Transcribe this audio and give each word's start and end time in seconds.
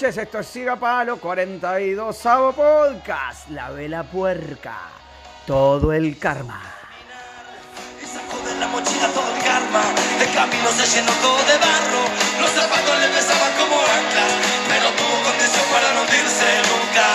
noches, 0.00 0.16
esto 0.16 0.38
es 0.38 0.46
Siga 0.46 0.76
Palo 0.76 1.18
42 1.18 2.16
Sabo 2.16 2.52
Podcast, 2.52 3.50
la 3.50 3.68
vela 3.68 4.02
puerca, 4.02 4.88
todo 5.46 5.92
el 5.92 6.18
karma. 6.18 6.62
Y 8.00 8.06
sacó 8.08 8.40
de 8.48 8.54
la 8.58 8.66
mochila 8.68 9.08
todo 9.12 9.28
el 9.28 9.42
karma 9.44 9.84
El 10.20 10.32
camino 10.32 10.72
se 10.72 10.86
llenó 10.88 11.12
todo 11.20 11.36
de 11.44 11.56
barro 11.60 12.02
Los 12.40 12.48
zapatos 12.48 12.96
le 12.96 13.08
pesaban 13.12 13.52
como 13.60 13.76
anclas 13.76 14.32
Pero 14.72 14.88
tuvo 14.96 15.16
condición 15.20 15.66
para 15.68 15.92
no 15.92 16.00
hundirse 16.00 16.48
nunca 16.64 17.06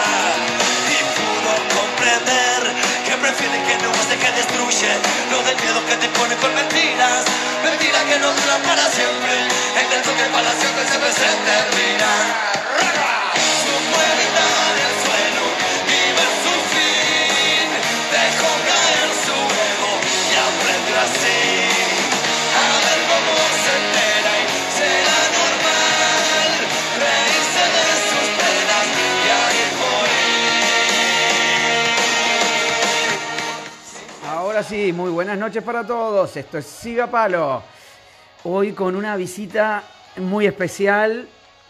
Y 0.94 1.00
pudo 1.18 1.52
comprender 1.74 2.62
Que 3.02 3.18
prefiere 3.18 3.58
que 3.66 3.76
no 3.82 3.90
goce 3.98 4.14
que 4.14 4.30
destruye 4.30 4.94
No 5.34 5.42
del 5.42 5.58
miedo 5.58 5.82
que 5.90 5.96
te 6.06 6.10
pone 6.14 6.36
con 6.38 6.54
mentiras 6.54 7.26
Mentiras 7.66 8.04
que 8.06 8.18
no 8.22 8.30
duran 8.30 8.62
para 8.62 8.86
siempre 8.94 9.36
El 9.74 9.90
del 9.90 10.02
toque 10.06 10.26
para 10.30 10.52
siempre 10.54 10.86
siempre 10.86 11.12
se 11.18 11.30
termina 11.50 12.65
sí, 34.68 34.92
muy 34.94 35.12
buenas 35.12 35.38
noches 35.38 35.64
para 35.64 35.86
todos, 35.86 36.36
esto 36.38 36.58
es 36.58 36.66
Siga 36.66 37.06
Palo. 37.08 37.62
Hoy 38.44 38.72
con 38.72 38.96
una 38.96 39.16
visita 39.16 39.84
muy 40.18 40.48
especial 40.48 41.28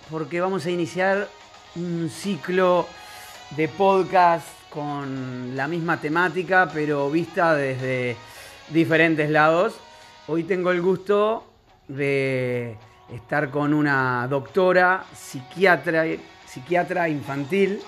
porque 0.10 0.40
vamos 0.40 0.66
a 0.66 0.70
iniciar 0.70 1.28
un 1.76 2.10
ciclo 2.10 2.88
de 3.52 3.68
podcast 3.68 4.48
con 4.70 5.58
la 5.58 5.68
misma 5.68 6.00
temática 6.00 6.70
pero 6.74 7.10
vista 7.10 7.54
desde 7.54 8.16
diferentes 8.70 9.30
lados. 9.30 9.76
Hoy 10.28 10.44
tengo 10.44 10.72
el 10.72 10.82
gusto 10.82 11.46
de 11.90 12.78
estar 13.14 13.50
con 13.50 13.74
una 13.74 14.26
doctora 14.30 15.04
psiquiatra, 15.14 16.06
psiquiatra 16.46 17.10
infantil, 17.10 17.82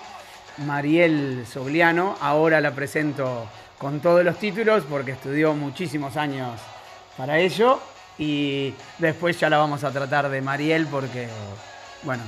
Mariel 0.65 1.45
Sogliano. 1.47 2.17
Ahora 2.19 2.59
la 2.59 2.71
presento 2.75 3.47
con 3.77 3.99
todos 3.99 4.23
los 4.23 4.37
títulos 4.37 4.83
porque 4.89 5.11
estudió 5.11 5.53
muchísimos 5.53 6.17
años 6.17 6.59
para 7.15 7.37
ello. 7.39 7.79
Y 8.17 8.73
después 8.97 9.39
ya 9.39 9.49
la 9.49 9.57
vamos 9.57 9.83
a 9.83 9.91
tratar 9.91 10.29
de 10.29 10.41
Mariel 10.41 10.87
porque, 10.87 11.27
bueno, 12.03 12.23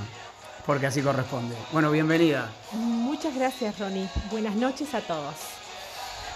porque 0.64 0.86
así 0.86 1.02
corresponde. 1.02 1.56
Bueno, 1.72 1.90
bienvenida. 1.90 2.48
Muchas 2.72 3.34
gracias, 3.34 3.78
Ronnie. 3.78 4.08
Buenas 4.30 4.54
noches 4.54 4.94
a 4.94 5.00
todos. 5.00 5.34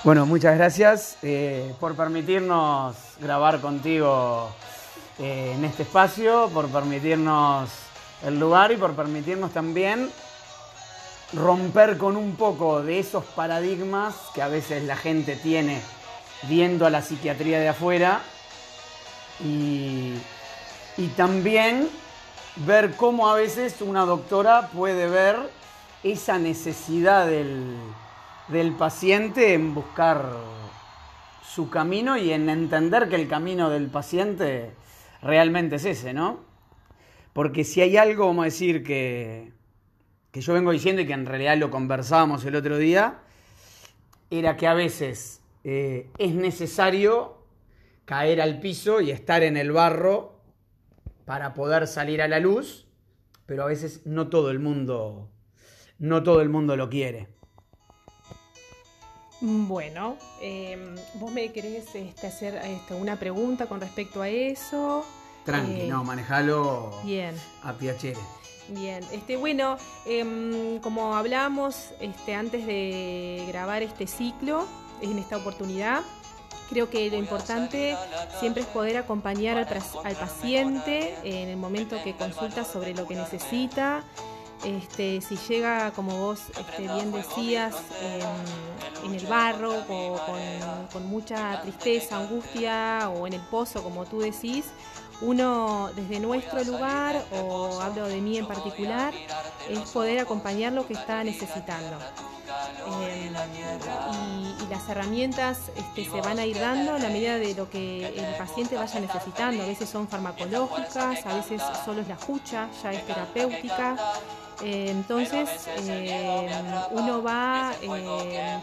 Bueno, 0.02 0.26
muchas 0.26 0.56
gracias 0.56 1.16
eh, 1.22 1.72
por 1.78 1.94
permitirnos 1.94 2.96
grabar 3.20 3.60
contigo 3.60 4.50
eh, 5.18 5.54
en 5.56 5.64
este 5.64 5.84
espacio, 5.84 6.50
por 6.52 6.68
permitirnos 6.68 7.70
el 8.26 8.38
lugar 8.38 8.72
y 8.72 8.76
por 8.76 8.94
permitirnos 8.94 9.52
también 9.52 10.10
romper 11.34 11.98
con 11.98 12.16
un 12.16 12.36
poco 12.36 12.82
de 12.82 12.98
esos 12.98 13.24
paradigmas 13.24 14.14
que 14.34 14.42
a 14.42 14.48
veces 14.48 14.84
la 14.84 14.96
gente 14.96 15.36
tiene 15.36 15.80
viendo 16.48 16.86
a 16.86 16.90
la 16.90 17.02
psiquiatría 17.02 17.58
de 17.58 17.68
afuera 17.68 18.20
y, 19.42 20.14
y 20.96 21.06
también 21.16 21.88
ver 22.56 22.94
cómo 22.96 23.28
a 23.28 23.34
veces 23.34 23.80
una 23.80 24.04
doctora 24.04 24.68
puede 24.68 25.08
ver 25.08 25.36
esa 26.02 26.38
necesidad 26.38 27.26
del, 27.26 27.76
del 28.48 28.72
paciente 28.72 29.54
en 29.54 29.74
buscar 29.74 30.26
su 31.48 31.70
camino 31.70 32.16
y 32.16 32.32
en 32.32 32.48
entender 32.48 33.08
que 33.08 33.16
el 33.16 33.28
camino 33.28 33.70
del 33.70 33.86
paciente 33.86 34.72
realmente 35.22 35.76
es 35.76 35.84
ese, 35.84 36.12
¿no? 36.12 36.40
Porque 37.32 37.64
si 37.64 37.80
hay 37.80 37.96
algo, 37.96 38.26
vamos 38.26 38.42
a 38.42 38.46
decir, 38.46 38.84
que, 38.84 39.53
que 40.34 40.40
yo 40.40 40.52
vengo 40.52 40.72
diciendo 40.72 41.00
y 41.00 41.06
que 41.06 41.12
en 41.12 41.26
realidad 41.26 41.56
lo 41.58 41.70
conversábamos 41.70 42.44
el 42.44 42.56
otro 42.56 42.76
día, 42.76 43.20
era 44.30 44.56
que 44.56 44.66
a 44.66 44.74
veces 44.74 45.40
eh, 45.62 46.10
es 46.18 46.34
necesario 46.34 47.38
caer 48.04 48.40
al 48.40 48.58
piso 48.58 49.00
y 49.00 49.12
estar 49.12 49.44
en 49.44 49.56
el 49.56 49.70
barro 49.70 50.40
para 51.24 51.54
poder 51.54 51.86
salir 51.86 52.20
a 52.20 52.26
la 52.26 52.40
luz, 52.40 52.88
pero 53.46 53.62
a 53.62 53.66
veces 53.66 54.06
no 54.06 54.26
todo 54.26 54.50
el 54.50 54.58
mundo, 54.58 55.30
no 56.00 56.24
todo 56.24 56.40
el 56.40 56.48
mundo 56.48 56.76
lo 56.76 56.90
quiere. 56.90 57.28
Bueno, 59.40 60.16
eh, 60.42 60.96
vos 61.14 61.30
me 61.30 61.52
querés 61.52 61.94
este, 61.94 62.26
hacer 62.26 62.56
este, 62.56 62.94
una 62.94 63.20
pregunta 63.20 63.66
con 63.66 63.80
respecto 63.80 64.20
a 64.20 64.28
eso. 64.28 65.06
Tranqui, 65.44 65.82
Eh, 65.82 65.86
no, 65.88 66.02
manejalo 66.02 66.90
Bien, 67.04 67.36
a 67.62 67.72
piacere. 67.74 68.18
Bien. 68.68 69.04
Este, 69.12 69.36
bueno, 69.36 69.76
em, 70.06 70.78
como 70.80 71.16
hablamos 71.16 71.90
este, 72.00 72.34
antes 72.34 72.66
de 72.66 73.44
grabar 73.48 73.82
este 73.82 74.06
ciclo, 74.06 74.66
en 75.00 75.18
esta 75.18 75.36
oportunidad, 75.36 76.02
creo 76.70 76.88
que 76.88 77.10
lo 77.10 77.16
importante 77.16 77.96
siempre 78.40 78.62
es 78.62 78.68
poder 78.68 78.96
acompañar 78.96 79.58
al, 79.58 80.16
paciente 80.16 81.14
en 81.24 81.48
el 81.48 81.56
momento 81.56 81.96
que 82.02 82.14
consulta 82.14 82.64
sobre 82.64 82.94
lo 82.94 83.06
que 83.06 83.16
necesita. 83.16 84.02
Este, 84.64 85.20
si 85.20 85.36
llega, 85.36 85.90
como 85.90 86.16
vos 86.18 86.40
este, 86.58 86.82
bien 86.82 87.12
decías, 87.12 87.74
em, 88.00 89.10
en 89.10 89.14
el 89.14 89.26
barro 89.26 89.74
o 89.88 90.16
con, 90.24 90.86
con 90.90 91.06
mucha 91.06 91.60
tristeza, 91.60 92.16
angustia 92.16 93.10
o 93.10 93.26
en 93.26 93.34
el 93.34 93.42
pozo, 93.42 93.82
como 93.82 94.06
tú 94.06 94.20
decís, 94.20 94.64
uno 95.20 95.90
desde 95.94 96.20
nuestro 96.20 96.62
lugar, 96.64 97.24
o 97.32 97.80
hablo 97.80 98.06
de 98.06 98.20
mí 98.20 98.38
en 98.38 98.46
particular, 98.46 99.12
es 99.68 99.78
poder 99.90 100.18
acompañar 100.18 100.72
lo 100.72 100.86
que 100.86 100.94
está 100.94 101.24
necesitando. 101.24 101.98
Eh, 103.02 103.30
y, 103.30 104.70
las 104.70 104.88
herramientas 104.88 105.70
este, 105.76 106.04
se 106.04 106.20
van 106.20 106.38
a 106.38 106.46
ir 106.46 106.58
dando 106.58 106.94
a 106.94 106.98
la 106.98 107.08
medida 107.08 107.38
de 107.38 107.54
lo 107.54 107.70
que 107.70 108.06
el 108.06 108.34
paciente 108.36 108.76
vaya 108.76 109.00
necesitando. 109.00 109.62
A 109.62 109.66
veces 109.66 109.88
son 109.88 110.08
farmacológicas, 110.08 111.24
a 111.26 111.34
veces 111.34 111.62
solo 111.84 112.00
es 112.00 112.08
la 112.08 112.14
escucha, 112.14 112.68
ya 112.82 112.92
es 112.92 113.06
terapéutica. 113.06 113.96
Eh, 114.62 114.90
entonces 114.90 115.68
eh, 115.78 116.48
uno 116.92 117.22
va 117.22 117.72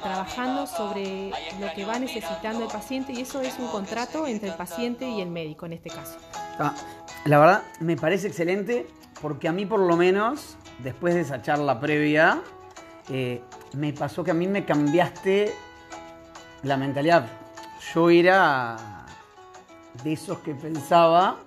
trabajando 0.01 0.65
sobre 0.65 1.31
lo 1.59 1.74
que 1.75 1.86
va 1.86 2.00
necesitando 2.00 2.63
el 2.63 2.71
paciente 2.71 3.12
y 3.12 3.21
eso 3.21 3.42
es 3.42 3.59
un 3.59 3.68
contrato 3.68 4.25
entre 4.25 4.50
el 4.50 4.56
paciente 4.56 5.09
y 5.09 5.21
el 5.21 5.30
médico 5.30 5.65
en 5.65 5.74
este 5.74 5.89
caso. 5.89 6.18
Ah, 6.59 6.74
la 7.25 7.39
verdad, 7.39 7.63
me 7.80 7.95
parece 7.95 8.27
excelente 8.27 8.88
porque 9.21 9.48
a 9.48 9.51
mí 9.51 9.65
por 9.65 9.80
lo 9.80 9.95
menos, 9.95 10.57
después 10.80 11.13
de 11.13 11.21
esa 11.21 11.42
charla 11.42 11.80
previa, 11.80 12.42
eh, 13.09 13.42
me 13.74 13.94
pasó 13.94 14.24
que 14.24 14.31
a 14.31 14.33
mí 14.33 14.48
me 14.48 14.65
cambiaste 14.65 15.53
la 16.63 16.77
mentalidad. 16.77 17.27
Yo 17.94 18.09
era 18.09 19.06
de 20.03 20.13
esos 20.13 20.39
que 20.39 20.56
pensaba 20.56 21.38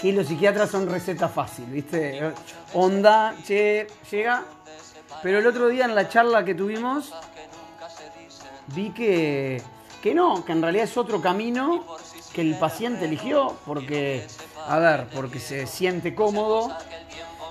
que 0.00 0.12
los 0.12 0.26
psiquiatras 0.26 0.70
son 0.70 0.88
receta 0.88 1.28
fácil, 1.28 1.66
¿viste? 1.66 2.32
Onda, 2.74 3.34
che, 3.44 3.86
llega. 4.10 4.42
Pero 5.22 5.38
el 5.38 5.46
otro 5.46 5.68
día 5.68 5.84
en 5.84 5.94
la 5.94 6.08
charla 6.08 6.44
que 6.44 6.54
tuvimos, 6.54 7.12
vi 8.74 8.90
que, 8.90 9.62
que 10.02 10.14
no, 10.14 10.44
que 10.44 10.52
en 10.52 10.62
realidad 10.62 10.84
es 10.84 10.96
otro 10.96 11.20
camino 11.20 11.84
que 12.32 12.40
el 12.40 12.58
paciente 12.58 13.04
eligió, 13.04 13.56
porque, 13.66 14.26
a 14.66 14.78
ver, 14.78 15.08
porque 15.14 15.38
se 15.38 15.66
siente 15.66 16.14
cómodo 16.14 16.74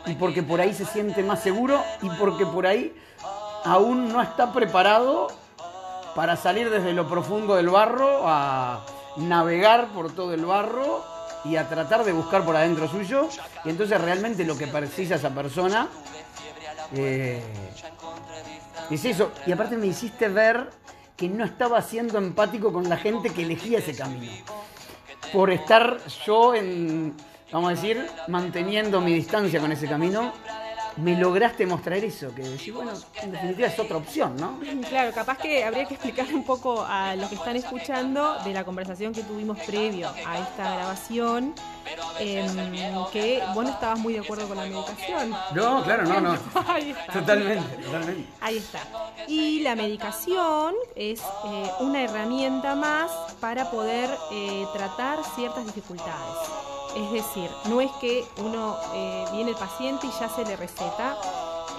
y 0.06 0.16
porque 0.16 0.44
por 0.44 0.62
ahí 0.62 0.74
se 0.74 0.86
siente 0.86 1.24
más 1.24 1.42
seguro 1.42 1.84
y 2.02 2.10
porque 2.10 2.46
por 2.46 2.66
ahí 2.66 2.96
aún 3.64 4.12
no 4.12 4.22
está 4.22 4.52
preparado 4.52 5.28
para 6.16 6.36
salir 6.36 6.70
desde 6.70 6.94
lo 6.94 7.08
profundo 7.08 7.56
del 7.56 7.70
barro 7.70 8.28
a 8.28 8.86
navegar 9.18 9.88
por 9.90 10.14
todo 10.14 10.34
el 10.34 10.46
barro 10.46 11.04
y 11.44 11.56
a 11.56 11.68
tratar 11.68 12.04
de 12.04 12.12
buscar 12.12 12.44
por 12.44 12.56
adentro 12.56 12.88
suyo. 12.88 13.30
Y 13.64 13.70
entonces 13.70 14.00
realmente 14.00 14.44
lo 14.44 14.58
que 14.58 14.68
precisa 14.68 15.16
esa 15.16 15.30
persona 15.30 15.88
eh, 16.94 17.42
es 18.90 19.06
eso. 19.06 19.32
Y 19.46 19.52
aparte 19.52 19.78
me 19.78 19.88
hiciste 19.88 20.28
ver 20.28 20.70
que 21.16 21.30
no 21.30 21.46
estaba 21.46 21.82
siendo 21.82 22.18
empático 22.18 22.74
con 22.74 22.90
la 22.90 22.98
gente 22.98 23.30
que 23.30 23.44
elegía 23.44 23.80
ese 23.80 23.96
camino. 23.96 24.32
Por 25.34 25.50
estar 25.50 25.98
yo 26.26 26.56
en, 26.56 27.16
vamos 27.52 27.72
a 27.72 27.76
decir, 27.76 28.06
manteniendo 28.28 29.00
mi 29.02 29.14
distancia 29.14 29.60
con 29.60 29.72
ese 29.72 29.88
camino, 29.88 30.34
me 30.98 31.18
lograste 31.18 31.66
mostrar 31.66 31.98
eso, 32.04 32.34
que 32.34 32.44
decir, 32.44 32.74
bueno, 32.74 32.92
en 33.22 33.32
definitiva 33.32 33.68
es 33.68 33.80
otra 33.80 33.98
opción, 33.98 34.36
¿no? 34.38 34.60
Claro, 34.90 35.12
capaz 35.14 35.38
que 35.38 35.64
habría 35.64 35.86
que 35.86 35.94
explicarle 35.94 36.34
un 36.34 36.44
poco 36.44 36.84
a 36.86 37.16
los 37.16 37.30
que 37.30 37.36
están 37.36 37.56
escuchando 37.56 38.38
de 38.44 38.52
la 38.54 38.64
conversación 38.64 39.14
que 39.14 39.24
tuvimos 39.24 39.58
previo 39.60 40.10
a 40.26 40.40
esta 40.40 40.76
grabación, 40.76 41.54
em, 42.20 42.56
que 43.12 43.42
vos 43.54 43.64
no 43.64 43.70
estabas 43.70 44.00
muy 44.00 44.14
de 44.14 44.20
acuerdo 44.20 44.48
con 44.48 44.58
la 44.58 44.64
medicación. 44.64 45.32
No, 45.54 45.84
claro, 45.84 46.04
no, 46.04 46.20
no. 46.20 46.38
Ahí 46.68 46.92
está. 46.92 47.14
Totalmente, 47.14 47.78
totalmente. 47.78 48.26
Ahí 48.42 48.58
está. 48.58 48.80
Y 49.28 49.60
la 49.62 49.76
medicación 49.76 50.76
es 50.96 51.22
eh, 51.22 51.72
una 51.80 52.04
herramienta 52.04 52.76
más 52.76 53.12
para 53.40 53.70
poder 53.72 54.10
eh, 54.32 54.66
tratar 54.74 55.20
ciertas 55.36 55.66
dificultades. 55.66 56.81
Es 56.96 57.12
decir, 57.12 57.50
no 57.66 57.80
es 57.82 57.92
que 58.02 58.26
uno 58.38 58.76
eh, 58.94 59.26
viene 59.32 59.52
el 59.52 59.56
paciente 59.58 60.08
y 60.08 60.12
ya 60.20 60.28
se 60.30 60.44
le 60.46 60.56
receta. 60.56 61.18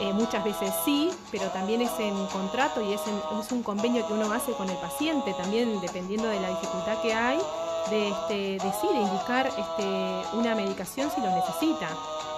Eh, 0.00 0.10
muchas 0.14 0.42
veces 0.42 0.72
sí, 0.86 1.10
pero 1.30 1.48
también 1.50 1.82
es 1.82 1.90
en 2.00 2.26
contrato 2.28 2.80
y 2.80 2.94
es, 2.94 3.00
en- 3.06 3.38
es 3.38 3.52
un 3.52 3.62
convenio 3.62 4.06
que 4.06 4.14
uno 4.14 4.32
hace 4.32 4.52
con 4.52 4.68
el 4.70 4.76
paciente, 4.78 5.34
también 5.34 5.80
dependiendo 5.82 6.28
de 6.28 6.40
la 6.40 6.48
dificultad 6.48 6.96
que 7.02 7.12
hay, 7.12 7.38
de, 7.90 8.08
este, 8.08 8.64
decide 8.64 9.00
indicar 9.00 9.46
este, 9.46 10.36
una 10.36 10.54
medicación 10.54 11.10
si 11.10 11.20
lo 11.20 11.30
necesita. 11.30 11.88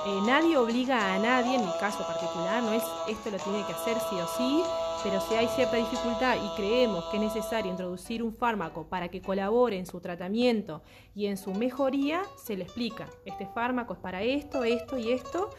Eh, 0.06 0.20
nadie 0.26 0.56
obliga 0.58 1.14
a 1.14 1.18
nadie, 1.18 1.56
en 1.56 1.64
mi 1.64 1.72
caso 1.80 2.06
particular, 2.06 2.62
no 2.62 2.72
es 2.72 2.82
esto 3.08 3.30
lo 3.30 3.38
tiene 3.38 3.64
que 3.66 3.72
hacer 3.72 3.96
sí 4.10 4.16
o 4.16 4.26
sí, 4.36 4.62
pero 5.02 5.20
si 5.20 5.34
hay 5.34 5.48
cierta 5.48 5.76
dificultad 5.76 6.36
y 6.36 6.56
creemos 6.56 7.04
que 7.06 7.16
es 7.16 7.22
necesario 7.22 7.70
introducir 7.70 8.22
un 8.22 8.34
fármaco 8.34 8.86
para 8.86 9.08
que 9.08 9.22
colabore 9.22 9.78
en 9.78 9.86
su 9.86 10.00
tratamiento 10.00 10.82
y 11.14 11.26
en 11.26 11.36
su 11.36 11.54
mejoría, 11.54 12.22
se 12.42 12.56
le 12.56 12.64
explica. 12.64 13.06
Este 13.24 13.46
fármaco 13.46 13.94
es 13.94 13.98
para 13.98 14.22
esto, 14.22 14.64
esto 14.64 14.98
y 14.98 15.12
esto, 15.12 15.50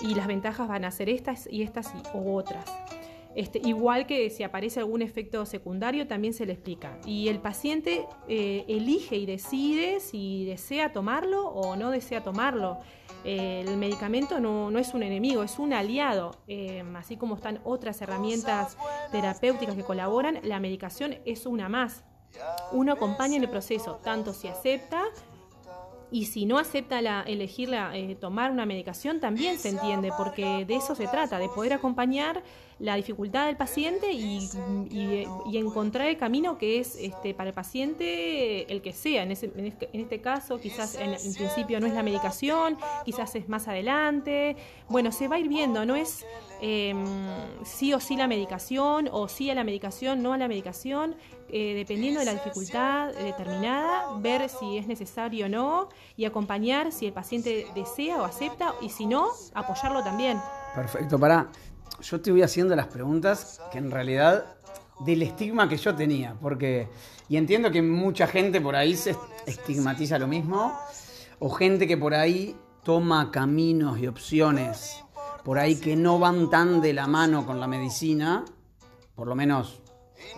y 0.00 0.14
las 0.14 0.26
ventajas 0.26 0.68
van 0.68 0.84
a 0.84 0.90
ser 0.90 1.08
estas 1.08 1.46
y 1.50 1.62
estas 1.62 1.92
y, 1.94 2.02
otras. 2.14 2.64
Este, 3.34 3.60
igual 3.64 4.06
que 4.06 4.30
si 4.30 4.42
aparece 4.42 4.80
algún 4.80 5.02
efecto 5.02 5.44
secundario, 5.44 6.06
también 6.06 6.34
se 6.34 6.46
le 6.46 6.52
explica. 6.52 6.98
Y 7.04 7.28
el 7.28 7.40
paciente 7.40 8.06
eh, 8.28 8.64
elige 8.68 9.16
y 9.16 9.26
decide 9.26 10.00
si 10.00 10.44
desea 10.44 10.92
tomarlo 10.92 11.48
o 11.48 11.76
no 11.76 11.90
desea 11.90 12.22
tomarlo. 12.22 12.78
Eh, 13.24 13.64
el 13.66 13.76
medicamento 13.76 14.38
no, 14.38 14.70
no 14.70 14.78
es 14.78 14.94
un 14.94 15.02
enemigo, 15.02 15.42
es 15.42 15.58
un 15.58 15.72
aliado. 15.72 16.36
Eh, 16.46 16.84
así 16.94 17.16
como 17.16 17.34
están 17.34 17.60
otras 17.64 18.00
herramientas 18.02 18.76
terapéuticas 19.10 19.74
que 19.74 19.82
colaboran, 19.82 20.38
la 20.42 20.60
medicación 20.60 21.16
es 21.24 21.46
una 21.46 21.68
más. 21.68 22.04
Uno 22.72 22.92
acompaña 22.92 23.36
en 23.36 23.44
el 23.44 23.50
proceso, 23.50 24.00
tanto 24.02 24.32
si 24.32 24.48
acepta 24.48 25.04
y 26.14 26.26
si 26.26 26.46
no 26.46 26.58
acepta 26.58 27.02
la, 27.02 27.22
elegirla, 27.22 27.90
eh, 27.96 28.14
tomar 28.14 28.52
una 28.52 28.66
medicación, 28.66 29.18
también 29.18 29.58
se 29.58 29.70
entiende, 29.70 30.12
porque 30.16 30.64
de 30.64 30.76
eso 30.76 30.94
se 30.94 31.08
trata, 31.08 31.38
de 31.40 31.48
poder 31.48 31.72
acompañar 31.72 32.40
la 32.78 32.94
dificultad 32.94 33.46
del 33.46 33.56
paciente 33.56 34.12
y, 34.12 34.48
encontrar 35.54 36.06
el 36.08 36.16
camino 36.16 36.56
que 36.58 36.78
es 36.78 36.96
este, 37.00 37.34
para 37.34 37.48
el 37.50 37.54
paciente 37.54 38.70
el 38.72 38.80
que 38.80 38.92
sea. 38.92 39.22
En, 39.24 39.32
ese- 39.32 39.50
en 39.56 39.66
este, 39.66 39.88
este 39.92 40.20
caso, 40.20 40.58
quizás 40.60 40.94
en, 40.94 41.14
en 41.14 41.34
principio 41.34 41.80
no 41.80 41.86
es 41.86 41.94
la 41.94 42.02
medicación, 42.02 42.76
quizás 43.04 43.34
es 43.34 43.48
más 43.48 43.66
adelante. 43.68 44.56
Bueno, 44.88 45.10
se 45.10 45.26
va 45.28 45.36
a 45.36 45.38
ir 45.40 45.48
viendo, 45.48 45.84
no 45.84 45.96
es 45.96 46.24
eh, 46.60 46.94
sí 47.64 47.92
o 47.92 47.98
sí 48.00 48.16
la 48.16 48.26
medicación, 48.28 49.08
o 49.10 49.26
sí 49.28 49.50
a 49.50 49.54
la 49.54 49.64
medicación, 49.64 50.22
no 50.22 50.32
a 50.32 50.38
la 50.38 50.46
medicación, 50.48 51.16
eh, 51.56 51.74
dependiendo 51.74 52.18
de 52.18 52.26
la 52.26 52.32
dificultad 52.32 53.14
determinada, 53.14 54.18
ver 54.18 54.48
si 54.48 54.76
es 54.76 54.88
necesario 54.88 55.46
o 55.46 55.48
no 55.48 55.88
y 56.16 56.24
acompañar 56.24 56.90
si 56.90 57.06
el 57.06 57.12
paciente 57.12 57.68
desea 57.76 58.20
o 58.20 58.24
acepta 58.24 58.74
y 58.82 58.88
si 58.88 59.06
no, 59.06 59.28
apoyarlo 59.54 60.02
también. 60.02 60.36
Perfecto, 60.74 61.16
pará. 61.16 61.48
Yo 62.02 62.20
te 62.20 62.32
voy 62.32 62.42
haciendo 62.42 62.74
las 62.74 62.88
preguntas 62.88 63.60
que 63.70 63.78
en 63.78 63.92
realidad 63.92 64.56
del 64.98 65.22
estigma 65.22 65.68
que 65.68 65.76
yo 65.76 65.94
tenía, 65.94 66.34
porque 66.42 66.88
y 67.28 67.36
entiendo 67.36 67.70
que 67.70 67.82
mucha 67.82 68.26
gente 68.26 68.60
por 68.60 68.74
ahí 68.74 68.96
se 68.96 69.14
estigmatiza 69.46 70.18
lo 70.18 70.26
mismo 70.26 70.76
o 71.38 71.50
gente 71.50 71.86
que 71.86 71.96
por 71.96 72.14
ahí 72.14 72.56
toma 72.82 73.30
caminos 73.30 74.00
y 74.00 74.08
opciones 74.08 75.04
por 75.44 75.58
ahí 75.58 75.76
que 75.76 75.94
no 75.94 76.18
van 76.18 76.50
tan 76.50 76.80
de 76.80 76.94
la 76.94 77.06
mano 77.06 77.44
con 77.46 77.60
la 77.60 77.68
medicina, 77.68 78.44
por 79.14 79.28
lo 79.28 79.34
menos 79.34 79.83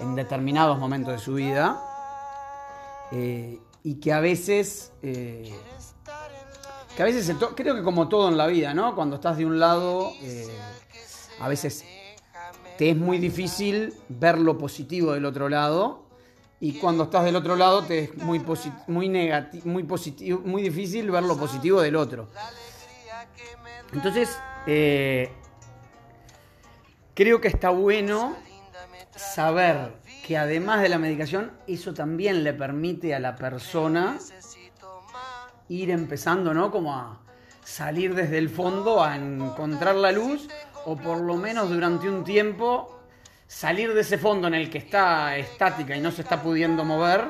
en 0.01 0.15
determinados 0.15 0.79
momentos 0.79 1.13
de 1.13 1.19
su 1.19 1.35
vida, 1.35 1.81
eh, 3.13 3.59
y 3.83 3.95
que 4.01 4.13
a 4.13 4.21
veces 4.21 4.93
eh, 5.03 5.55
que 6.97 7.03
a 7.03 7.05
veces 7.05 7.35
creo 7.55 7.75
que 7.75 7.83
como 7.83 8.09
todo 8.09 8.29
en 8.29 8.37
la 8.37 8.47
vida, 8.47 8.73
¿no? 8.75 8.95
Cuando 8.95 9.17
estás 9.17 9.37
de 9.37 9.45
un 9.45 9.59
lado, 9.59 10.13
eh, 10.23 10.49
a 11.41 11.49
veces 11.49 11.85
te 12.79 12.91
es 12.91 12.97
muy 12.97 13.19
difícil 13.19 13.95
ver 14.09 14.39
lo 14.39 14.57
positivo 14.59 15.13
del 15.13 15.25
otro 15.25 15.49
lado 15.49 16.07
y 16.59 16.79
cuando 16.79 17.05
estás 17.05 17.25
del 17.25 17.37
otro 17.37 17.55
lado 17.55 17.83
te 17.83 18.05
es 18.05 18.17
muy 18.17 18.39
posi- 18.39 18.73
muy 18.87 19.11
muy 19.65 19.83
positivo, 19.83 20.41
muy 20.45 20.63
difícil 20.63 21.11
ver 21.11 21.23
lo 21.23 21.37
positivo 21.37 21.81
del 21.81 21.97
otro. 21.97 22.29
Entonces, 23.93 24.37
creo 27.15 27.41
que 27.41 27.49
está 27.49 27.71
bueno 27.71 28.37
saber 29.17 29.95
que 30.25 30.37
además 30.37 30.83
de 30.83 30.89
la 30.89 30.99
medicación, 30.99 31.53
eso 31.67 31.95
también 31.95 32.45
le 32.45 32.53
permite 32.53 33.15
a 33.15 33.21
la 33.21 33.35
persona 33.35 34.19
ir 35.69 35.91
empezando, 35.91 36.55
¿no? 36.55 36.71
Como 36.71 36.95
a 36.95 37.21
salir 37.65 38.15
desde 38.15 38.39
el 38.39 38.49
fondo, 38.49 39.03
a 39.03 39.17
encontrar 39.17 39.97
la 39.97 40.13
luz, 40.13 40.49
o 40.85 40.97
por 40.97 41.21
lo 41.21 41.37
menos 41.37 41.69
durante 41.69 42.09
un 42.09 42.23
tiempo 42.23 43.01
salir 43.47 43.93
de 43.95 44.01
ese 44.01 44.19
fondo 44.19 44.49
en 44.49 44.55
el 44.55 44.71
que 44.71 44.79
está 44.79 45.37
estática 45.37 45.97
y 45.97 46.01
no 46.01 46.11
se 46.11 46.23
está 46.23 46.43
pudiendo 46.43 46.85
mover, 46.85 47.25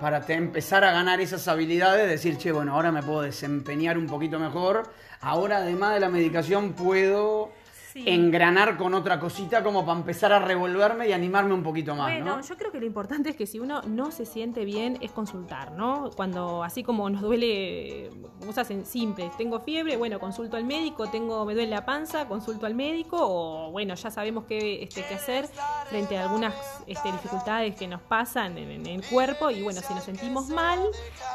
para 0.00 0.22
empezar 0.28 0.84
a 0.84 0.92
ganar 0.92 1.20
esas 1.20 1.48
habilidades, 1.48 2.06
decir, 2.08 2.36
che, 2.36 2.52
bueno, 2.52 2.74
ahora 2.74 2.92
me 2.92 3.02
puedo 3.02 3.22
desempeñar 3.22 3.96
un 3.96 4.06
poquito 4.06 4.38
mejor, 4.38 4.90
ahora 5.20 5.58
además 5.58 5.94
de 5.94 6.00
la 6.00 6.10
medicación 6.10 6.74
puedo 6.74 7.50
Sí. 7.96 8.04
engranar 8.10 8.76
con 8.76 8.92
otra 8.92 9.18
cosita 9.18 9.62
como 9.62 9.86
para 9.86 9.98
empezar 9.98 10.30
a 10.30 10.38
revolverme 10.38 11.08
y 11.08 11.12
animarme 11.12 11.54
un 11.54 11.62
poquito 11.62 11.94
más, 11.94 12.12
Bueno, 12.12 12.36
¿no? 12.36 12.42
yo 12.42 12.54
creo 12.56 12.70
que 12.70 12.78
lo 12.78 12.84
importante 12.84 13.30
es 13.30 13.36
que 13.36 13.46
si 13.46 13.58
uno 13.58 13.80
no 13.86 14.10
se 14.10 14.26
siente 14.26 14.66
bien 14.66 14.98
es 15.00 15.12
consultar, 15.12 15.72
¿no? 15.72 16.10
Cuando 16.14 16.62
así 16.62 16.82
como 16.82 17.08
nos 17.08 17.22
duele 17.22 18.10
cosas 18.44 18.70
simples, 18.84 19.34
tengo 19.38 19.60
fiebre, 19.60 19.96
bueno, 19.96 20.20
consulto 20.20 20.58
al 20.58 20.64
médico, 20.64 21.08
tengo 21.08 21.46
me 21.46 21.54
duele 21.54 21.70
la 21.70 21.86
panza, 21.86 22.28
consulto 22.28 22.66
al 22.66 22.74
médico 22.74 23.16
o 23.18 23.70
bueno, 23.70 23.94
ya 23.94 24.10
sabemos 24.10 24.44
qué 24.44 24.82
este, 24.82 25.02
qué 25.08 25.14
hacer 25.14 25.48
frente 25.88 26.18
a 26.18 26.22
algunas 26.22 26.54
este, 26.86 27.12
dificultades 27.12 27.74
que 27.76 27.86
nos 27.86 28.00
pasan 28.02 28.58
en, 28.58 28.86
el 28.86 29.04
cuerpo 29.06 29.50
y 29.50 29.62
bueno, 29.62 29.80
si 29.86 29.94
nos 29.94 30.04
sentimos 30.04 30.48
mal, 30.48 30.80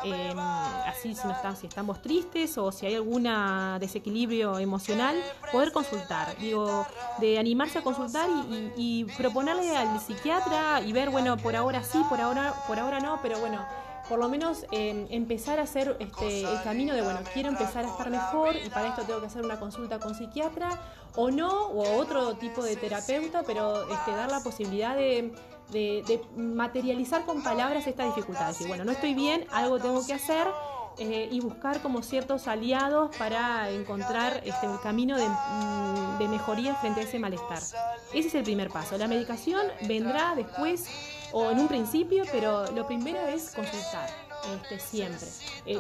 eh, 0.04 0.34
así 0.88 1.16
si, 1.16 1.28
no 1.28 1.34
estamos, 1.34 1.60
si 1.60 1.68
estamos 1.68 2.02
tristes 2.02 2.58
o 2.58 2.72
si 2.72 2.86
hay 2.86 2.96
algún 2.96 3.28
desequilibrio 3.80 4.60
emocional, 4.60 5.16
poder 5.52 5.72
consultar. 5.72 6.36
Digo, 6.38 6.86
de 7.20 7.40
animarse 7.40 7.80
a 7.80 7.82
consultar 7.84 8.30
y, 8.30 8.54
y- 8.56 8.74
y 8.76 9.04
proponerle 9.18 9.76
al 9.76 10.00
psiquiatra 10.00 10.82
y 10.82 10.92
ver, 10.94 11.10
bueno, 11.10 11.38
por 11.38 11.56
ahora 11.56 11.84
sí, 11.84 12.04
por 12.10 12.20
ahora, 12.22 12.54
por 12.68 12.80
ahora 12.80 13.00
no, 13.00 13.20
pero 13.22 13.40
bueno, 13.40 13.66
por 14.12 14.20
lo 14.20 14.28
menos 14.28 14.66
eh, 14.74 15.08
empezar 15.10 15.58
a 15.60 15.62
hacer 15.64 15.96
este, 16.02 16.42
el 16.42 16.62
camino 16.64 16.94
de, 16.94 17.02
bueno, 17.02 17.22
quiero 17.34 17.48
empezar 17.48 17.86
a 17.86 17.88
estar 17.88 18.10
mejor 18.10 18.58
y 18.58 18.70
para 18.70 18.90
esto 18.90 19.04
tengo 19.04 19.22
que 19.22 19.28
hacer 19.28 19.42
una 19.46 19.58
consulta 19.58 20.00
con 20.00 20.14
psiquiatra 20.16 20.82
o 21.16 21.32
no, 21.32 21.50
o 21.68 21.96
otro 21.98 22.34
tipo 22.36 22.62
de 22.62 22.76
terapeuta, 22.76 23.44
pero 23.48 23.90
este, 23.90 24.12
dar 24.12 24.30
la 24.30 24.42
posibilidad 24.44 24.98
de, 24.98 25.34
de- 25.72 26.04
de 26.06 26.22
materializar 26.36 27.26
con 27.26 27.42
palabras 27.42 27.88
esta 27.88 28.04
dificultad. 28.04 28.48
Decir, 28.50 28.68
bueno, 28.68 28.84
no 28.84 28.92
estoy 28.92 29.14
bien, 29.14 29.46
algo 29.50 29.80
tengo 29.80 30.06
que 30.06 30.14
hacer. 30.14 30.46
eh, 30.98 31.30
y 31.32 31.40
buscar 31.40 31.82
como 31.82 32.04
ciertos 32.04 32.50
aliados 32.50 33.16
para 33.16 33.70
encontrar 33.70 34.42
este, 34.44 34.66
el 34.68 34.78
camino 34.82 35.16
de, 35.18 35.26
mm, 35.26 36.18
de 36.20 36.28
mejoría 36.28 36.76
frente 36.76 37.00
a 37.00 37.04
ese 37.04 37.18
malestar. 37.18 37.60
Ese 38.14 38.28
es 38.28 38.36
el 38.36 38.44
primer 38.44 38.70
paso. 38.70 38.98
La 38.98 39.08
medicación 39.08 39.62
vendrá 39.88 40.36
después 40.36 40.86
o 41.34 41.50
en 41.52 41.60
un 41.60 41.68
principio, 41.68 42.24
pero 42.32 42.66
lo 42.72 42.86
primero 42.86 43.20
es 43.28 43.52
consultar. 43.56 44.10
este, 44.56 44.80
siempre. 44.80 45.28
Eh, 45.68 45.78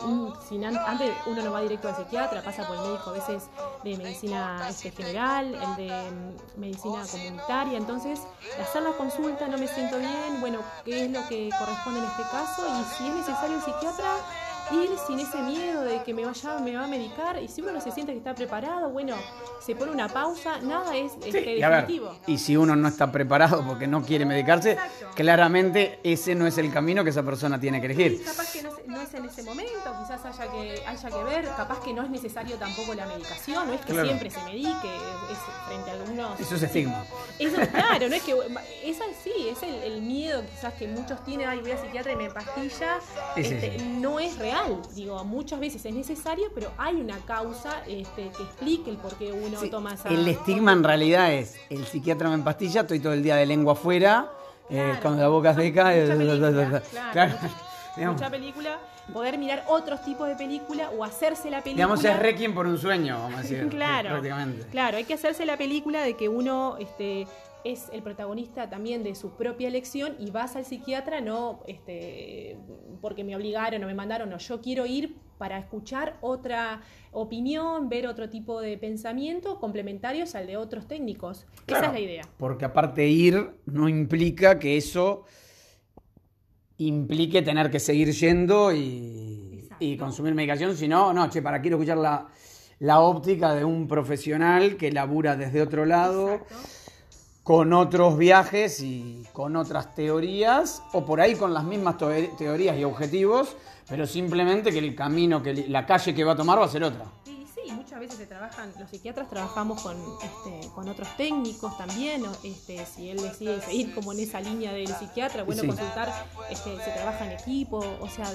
sin 0.48 0.63
an- 0.63 0.77
antes 0.77 1.12
uno 1.25 1.41
no 1.41 1.51
va 1.51 1.62
directo 1.62 1.88
al 1.88 1.96
psiquiatra, 1.96 2.43
pasa 2.43 2.67
por 2.67 2.75
el 2.77 2.84
médico 2.84 3.10
a 3.10 3.13
veces 3.13 3.43
de 3.84 3.98
medicina 3.98 4.67
este, 4.70 4.91
general, 4.91 5.55
el 5.55 5.75
de 5.88 6.12
mm, 6.12 6.60
medicina 6.60 7.03
comunitaria, 7.10 7.77
entonces 7.79 8.20
hacer 8.62 8.84
la 8.84 8.91
consulta, 8.91 9.48
no 9.48 9.58
me 9.58 9.67
siento 9.67 9.98
bien, 9.98 10.39
bueno, 10.41 10.60
qué 10.86 11.05
es 11.05 11.10
lo 11.12 11.27
que 11.27 11.50
corresponde 11.58 12.01
en 12.01 12.05
este 12.05 12.22
caso 12.31 12.62
y 12.67 12.84
si 12.96 13.08
es 13.08 13.15
necesario 13.15 13.55
el 13.55 13.63
psiquiatra, 13.63 14.13
ir 14.73 14.89
sin 15.07 15.19
ese 15.19 15.41
miedo 15.41 15.81
de 15.83 16.01
que 16.03 16.13
me 16.13 16.25
vaya, 16.25 16.59
me 16.59 16.75
va 16.75 16.83
a 16.83 16.87
medicar 16.87 17.41
y 17.41 17.47
si 17.47 17.61
uno 17.61 17.71
no 17.71 17.81
se 17.81 17.91
siente 17.91 18.11
que 18.11 18.17
está 18.19 18.33
preparado, 18.35 18.89
bueno, 18.89 19.15
se 19.65 19.75
pone 19.75 19.91
una 19.91 20.07
pausa, 20.07 20.59
nada 20.61 20.95
es 20.95 21.13
este, 21.23 21.57
Y 21.57 21.61
a 21.63 21.69
ver, 21.69 21.81
definitivo. 21.81 22.15
y 22.27 22.37
si 22.37 22.57
uno 22.57 22.75
no 22.75 22.87
está 22.87 23.11
preparado 23.11 23.63
porque 23.65 23.87
no 23.87 24.01
quiere 24.03 24.25
medicarse, 24.25 24.71
Exacto. 24.71 25.07
claramente 25.15 25.99
ese 26.03 26.35
no 26.35 26.47
es 26.47 26.57
el 26.57 26.71
camino 26.71 27.03
que 27.03 27.09
esa 27.11 27.23
persona 27.23 27.59
tiene 27.59 27.79
que 27.79 27.85
elegir. 27.87 28.23
Capaz 28.23 28.51
que 28.51 28.63
no, 28.63 28.69
es- 28.69 28.87
no 28.87 29.01
es 29.01 29.13
en 29.13 29.25
ese 29.25 29.43
momento, 29.43 29.71
quizás 30.01 30.25
haya 30.25 30.51
que, 30.51 30.83
haya 30.85 31.09
que 31.09 31.23
ver, 31.23 31.47
capaz 31.55 31.79
que 31.81 31.93
no 31.93 32.03
es 32.03 32.09
necesario 32.09 32.55
tampoco 32.57 32.93
la 32.93 33.05
medicación, 33.05 33.67
no 33.67 33.73
es 33.73 33.81
que 33.81 33.91
Claro. 33.93 34.07
siempre 34.07 34.29
se 34.29 34.41
medique, 34.43 34.95
es 35.31 35.37
frente 35.67 35.89
a 35.91 35.93
algunos... 35.93 36.39
Eso 36.39 36.55
es 36.55 36.63
estigma. 36.63 37.03
Eso, 37.39 37.57
claro, 37.71 38.09
no 38.09 38.15
es 38.15 38.23
que. 38.23 38.31
Esa 38.83 39.03
sí, 39.23 39.31
es 39.49 39.61
el, 39.63 39.73
el 39.75 40.01
miedo 40.01 40.43
quizás 40.49 40.73
que 40.73 40.87
muchos 40.87 41.23
tienen, 41.23 41.47
ay, 41.49 41.59
voy 41.61 41.71
a 41.71 41.77
psiquiatra 41.81 42.11
y 42.13 42.15
me 42.15 42.29
pastilla. 42.29 42.97
Este. 43.35 43.77
No 43.99 44.19
es 44.19 44.37
real. 44.37 44.61
Digo, 44.96 45.24
muchas 45.24 45.60
veces 45.60 45.86
es 45.86 45.94
necesario, 45.94 46.46
pero 46.53 46.72
hay 46.77 46.96
una 46.96 47.18
causa 47.20 47.84
este, 47.88 48.30
que 48.36 48.44
explique 48.44 48.89
el 48.89 48.98
por 48.98 49.15
qué 49.15 49.32
uno 49.32 49.60
Sí, 49.60 49.70
toma 49.70 49.94
esa. 49.94 50.10
El 50.10 50.27
estigma 50.27 50.72
en 50.74 50.84
realidad 50.84 51.34
es, 51.34 51.58
el 51.70 51.86
psiquiatra 51.86 52.30
me 52.30 52.36
empastilla, 52.36 52.82
estoy 52.82 53.00
todo 53.00 53.13
el 53.13 53.24
día 53.24 53.36
de 53.36 53.46
lengua 53.46 53.74
afuera, 53.74 54.30
eh, 54.70 54.96
con 55.01 55.20
la 55.20 55.27
boca 55.27 55.53
seca. 55.53 55.86
Mucha 55.86 55.96
eh, 55.96 56.08
película, 56.18 56.82
claro, 56.91 57.12
claro, 57.13 57.34
mucha- 57.41 57.56
Mucha 58.12 58.30
película, 58.30 58.80
poder 59.12 59.38
mirar 59.38 59.65
otros 59.68 60.01
tipos 60.06 60.25
de 60.27 60.36
película 60.36 60.89
o 60.98 61.03
hacerse 61.03 61.50
la 61.50 61.62
película. 61.62 61.86
digamos, 61.88 62.06
es 62.06 62.18
requiem 62.18 62.53
por 62.53 62.65
un 62.65 62.77
sueño, 62.77 63.20
vamos 63.20 63.39
a 63.39 63.41
decir. 63.41 63.68
Claro. 63.70 64.10
Prácticamente. 64.12 64.65
Claro, 64.72 64.96
hay 64.98 65.03
que 65.03 65.13
hacerse 65.15 65.46
la 65.46 65.58
película 65.58 66.01
de 66.01 66.15
que 66.15 66.30
uno 66.30 66.77
este, 66.80 67.27
es 67.63 67.89
el 67.91 68.01
protagonista 68.01 68.70
también 68.70 69.03
de 69.03 69.15
su 69.15 69.32
propia 69.32 69.68
elección 69.68 70.15
y 70.20 70.32
vas 70.32 70.56
al 70.56 70.65
psiquiatra 70.65 71.22
no 71.22 71.62
este, 71.68 72.58
porque 73.01 73.24
me 73.24 73.36
obligaron 73.36 73.84
o 73.84 73.88
me 73.88 73.94
mandaron, 73.94 74.30
no, 74.30 74.38
yo 74.38 74.62
quiero 74.62 74.86
ir 74.86 75.15
para 75.38 75.58
escuchar 75.58 76.18
otra 76.22 76.82
opinión, 77.12 77.89
ver 77.89 78.06
otro 78.06 78.30
tipo 78.30 78.62
de 78.62 78.77
pensamiento 78.77 79.60
complementarios 79.60 80.36
al 80.36 80.46
de 80.46 80.56
otros 80.56 80.88
técnicos. 80.88 81.48
Esa 81.65 81.88
es 81.88 81.94
la 81.94 82.00
idea. 82.00 82.24
Porque 82.38 82.65
aparte 82.65 83.08
ir 83.08 83.50
no 83.65 83.89
implica 83.89 84.60
que 84.60 84.77
eso 84.77 85.25
implique 86.77 87.41
tener 87.41 87.72
que 87.72 87.80
seguir 87.80 88.12
yendo 88.12 88.72
y, 88.72 89.68
consumir 89.98 90.36
medicación, 90.36 90.77
sino, 90.77 91.12
no, 91.12 91.27
che, 91.27 91.41
para 91.41 91.60
quiero 91.60 91.77
escuchar 91.77 91.98
la, 91.98 92.27
la 92.77 93.00
óptica 93.00 93.56
de 93.56 93.65
un 93.65 93.88
profesional 93.88 94.77
que 94.77 94.91
labura 94.91 95.36
desde 95.36 95.60
otro 95.60 95.86
lado, 95.86 96.36
Exacto. 96.36 96.80
Con 97.43 97.74
otros 97.74 98.17
viajes 98.17 98.81
y 98.81 99.25
con 99.33 99.55
otras 99.55 99.95
teorías, 99.95 100.83
o 100.93 101.03
por 101.05 101.21
ahí 101.21 101.36
con 101.36 101.53
las 101.53 101.63
mismas 101.63 101.98
teo- 101.98 102.36
teorías 102.38 102.77
y 102.77 102.83
objetivos, 102.83 103.55
pero 103.89 104.05
simplemente 104.05 104.71
que 104.71 104.79
el 104.79 104.95
camino, 104.95 105.41
que 105.41 105.67
la 105.67 105.86
calle 105.86 106.13
que 106.13 106.24
va 106.24 106.33
a 106.33 106.36
tomar 106.36 106.60
va 106.60 106.65
a 106.65 106.69
ser 106.69 106.83
otra. 106.83 107.05
Muchas 107.91 108.00
veces 108.07 108.19
se 108.19 108.25
trabajan, 108.25 108.71
los 108.79 108.89
psiquiatras 108.89 109.29
trabajamos 109.29 109.81
con, 109.81 109.98
este, 110.24 110.69
con 110.69 110.88
otros 110.88 111.10
técnicos 111.17 111.77
también, 111.77 112.24
este, 112.41 112.86
si 112.86 113.10
él 113.10 113.21
decide 113.21 113.60
seguir 113.60 113.93
como 113.93 114.13
en 114.13 114.21
esa 114.21 114.39
línea 114.39 114.71
del 114.71 114.88
psiquiatra, 114.88 115.43
bueno, 115.43 115.63
Sí. 115.63 115.67
consultar, 115.67 116.10
este, 116.50 116.77
se 116.81 116.91
trabaja 116.91 117.25
en 117.25 117.31
equipo, 117.33 117.83
o 118.00 118.07
sea, 118.07 118.31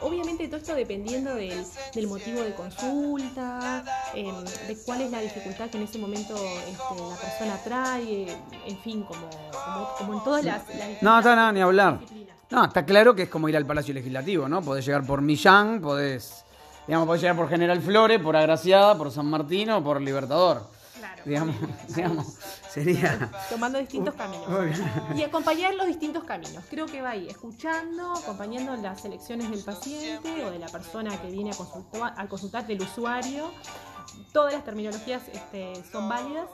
obviamente 0.00 0.48
todo 0.48 0.56
esto 0.56 0.74
dependiendo 0.74 1.36
del, 1.36 1.64
del 1.94 2.06
motivo 2.08 2.40
de 2.40 2.52
consulta, 2.56 3.84
em, 4.12 4.34
de 4.66 4.76
cuál 4.84 5.02
es 5.02 5.12
la 5.12 5.20
dificultad 5.20 5.70
que 5.70 5.76
en 5.76 5.84
ese 5.84 5.98
momento 6.00 6.34
este, 6.34 7.08
la 7.08 7.16
persona 7.16 7.60
trae, 7.62 8.26
en 8.66 8.78
fin, 8.80 9.04
como, 9.04 9.30
como, 9.52 9.88
como 9.98 10.14
en 10.14 10.24
todas 10.24 10.44
las... 10.44 10.66
las 10.74 11.00
No, 11.00 11.16
está 11.16 11.36
nada, 11.36 11.52
ni 11.52 11.60
hablar. 11.60 12.00
disciplinas. 12.00 12.36
No, 12.50 12.64
está 12.64 12.84
claro 12.84 13.14
que 13.14 13.22
es 13.22 13.28
como 13.28 13.48
ir 13.48 13.56
al 13.56 13.66
Palacio 13.66 13.94
Legislativo, 13.94 14.48
¿no? 14.48 14.62
Podés 14.62 14.84
llegar 14.84 15.06
por 15.06 15.22
Millán, 15.22 15.80
podés, 15.80 16.44
digamos, 16.86 17.06
podés 17.06 17.22
llegar 17.22 17.36
por 17.36 17.48
General 17.48 17.80
Flores, 17.80 18.20
por 18.20 18.36
Agraciada, 18.36 18.96
por 18.96 19.10
San 19.10 19.26
Martín 19.26 19.70
o 19.70 19.82
por 19.82 20.00
Libertador. 20.00 20.68
Claro. 20.98 21.22
Digamos, 21.24 21.56
digamos, 21.94 22.26
sería... 22.70 23.30
tomando 23.50 23.78
distintos 23.78 24.14
caminos. 24.14 24.48
Y 25.14 25.22
acompañar 25.22 25.74
los 25.74 25.86
distintos 25.86 26.24
caminos. 26.24 26.64
Creo 26.70 26.86
que 26.86 27.02
va 27.02 27.10
ahí, 27.10 27.28
escuchando, 27.28 28.12
acompañando 28.12 28.76
las 28.76 29.04
elecciones 29.04 29.50
del 29.50 29.62
paciente 29.64 30.44
o 30.44 30.50
de 30.50 30.58
la 30.58 30.68
persona 30.68 31.20
que 31.20 31.30
viene 31.30 31.50
a 31.50 31.54
consultar, 31.54 32.14
a 32.16 32.28
consultar 32.28 32.66
del 32.66 32.80
usuario. 32.82 33.50
Todas 34.32 34.54
las 34.54 34.64
terminologías 34.64 35.22
este, 35.32 35.82
son 35.90 36.08
válidas. 36.08 36.46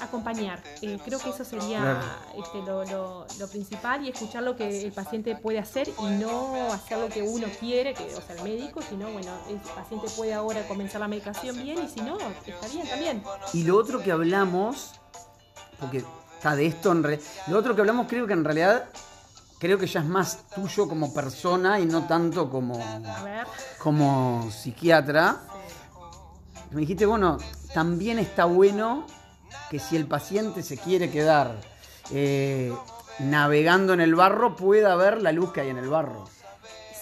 Acompañar. 0.00 0.62
Eh, 0.82 0.98
creo 1.04 1.18
que 1.18 1.30
eso 1.30 1.44
sería 1.44 1.80
Claro. 1.80 2.00
este, 2.38 2.58
lo, 2.62 2.84
lo- 2.84 3.26
lo 3.38 3.48
principal 3.48 4.04
y 4.04 4.10
escuchar 4.10 4.42
lo 4.42 4.56
que 4.56 4.84
el 4.86 4.92
paciente 4.92 5.36
puede 5.36 5.58
hacer 5.58 5.88
y 5.88 6.04
no 6.22 6.72
hacer 6.72 6.98
lo 6.98 7.08
que 7.08 7.22
uno 7.22 7.46
quiere, 7.60 7.94
que, 7.94 8.14
o 8.14 8.20
sea, 8.20 8.36
el 8.36 8.42
médico, 8.42 8.80
sino, 8.82 9.10
bueno, 9.10 9.30
el 9.48 9.56
paciente 9.56 10.08
puede 10.16 10.34
ahora 10.34 10.66
comenzar 10.66 11.00
la 11.00 11.08
medicación 11.08 11.56
bien 11.62 11.84
y 11.84 11.88
si 11.88 12.00
no, 12.00 12.18
está 12.18 12.68
bien 12.68 12.88
también. 12.88 13.22
Y 13.52 13.64
lo 13.64 13.76
otro 13.76 14.02
que 14.02 14.12
hablamos, 14.12 14.92
porque 15.80 16.04
está 16.36 16.56
de 16.56 16.66
esto 16.66 16.92
en 16.92 17.02
re- 17.02 17.20
Lo 17.48 17.58
otro 17.58 17.74
que 17.74 17.80
hablamos 17.80 18.06
creo 18.08 18.26
que 18.26 18.32
en 18.32 18.44
realidad, 18.44 18.84
creo 19.58 19.78
que 19.78 19.86
ya 19.86 20.00
es 20.00 20.06
más 20.06 20.38
tuyo 20.54 20.88
como 20.88 21.14
persona 21.14 21.78
y 21.78 21.86
no 21.86 22.06
tanto 22.06 22.50
como, 22.50 22.78
como 23.78 24.50
psiquiatra. 24.50 25.40
Me 26.72 26.80
dijiste, 26.80 27.04
bueno, 27.04 27.38
también 27.74 28.18
está 28.18 28.46
bueno 28.46 29.06
que 29.70 29.78
si 29.78 29.96
el 29.96 30.06
paciente 30.06 30.62
se 30.62 30.78
quiere 30.78 31.10
quedar 31.10 31.60
eh, 32.10 32.72
navegando 33.18 33.92
en 33.92 34.00
el 34.00 34.14
barro, 34.14 34.56
pueda 34.56 34.96
ver 34.96 35.20
la 35.20 35.32
luz 35.32 35.52
que 35.52 35.60
hay 35.60 35.68
en 35.68 35.78
el 35.78 35.88
barro. 35.88 36.24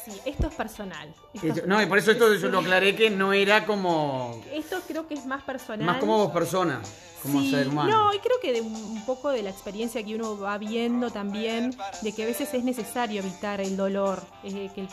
Sí, 0.04 0.12
esto 0.24 0.48
es 0.48 0.54
personal. 0.54 1.12
Esto, 1.34 1.62
no, 1.66 1.80
y 1.82 1.86
por 1.86 1.98
eso 1.98 2.10
esto 2.10 2.34
yo 2.34 2.48
lo 2.48 2.58
aclaré 2.60 2.94
que 2.96 3.10
no 3.10 3.32
era 3.32 3.66
como. 3.66 4.40
esto 4.52 4.80
creo 4.86 5.06
que 5.06 5.14
es 5.14 5.26
más 5.26 5.42
personal. 5.42 5.86
Más 5.86 5.98
como 5.98 6.16
vos 6.18 6.32
persona, 6.32 6.80
como 7.22 7.40
Sí, 7.40 7.50
ser 7.50 7.68
humano. 7.68 7.90
No, 7.90 8.14
y 8.14 8.18
creo 8.18 8.40
que 8.40 8.52
de 8.52 8.60
un 8.62 8.74
un 8.74 9.04
poco 9.04 9.30
de 9.30 9.42
la 9.42 9.50
experiencia 9.50 10.02
que 10.04 10.14
uno 10.14 10.38
va 10.38 10.56
viendo 10.58 11.10
también, 11.10 11.76
de 12.02 12.12
que 12.14 12.22
a 12.22 12.26
veces 12.26 12.52
es 12.54 12.64
necesario 12.64 13.20
evitar 13.20 13.60
el 13.60 13.76
dolor. 13.76 14.22
eh, 14.42 14.70
que 14.74 14.82
el- 14.82 14.88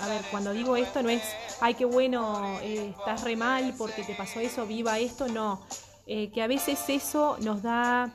a 0.00 0.08
ver, 0.08 0.22
cuando 0.30 0.52
digo 0.52 0.76
esto 0.76 1.02
no 1.02 1.10
es, 1.10 1.22
ay, 1.60 1.74
qué 1.74 1.84
bueno, 1.84 2.58
eh, 2.62 2.92
estás 2.98 3.22
re 3.22 3.36
mal 3.36 3.74
porque 3.78 4.02
te 4.02 4.14
pasó 4.14 4.40
eso, 4.40 4.66
viva 4.66 4.98
esto, 4.98 5.28
no. 5.28 5.60
Eh, 6.06 6.30
que 6.32 6.42
a 6.42 6.48
veces 6.48 6.78
eso 6.88 7.36
nos 7.40 7.62
da 7.62 8.10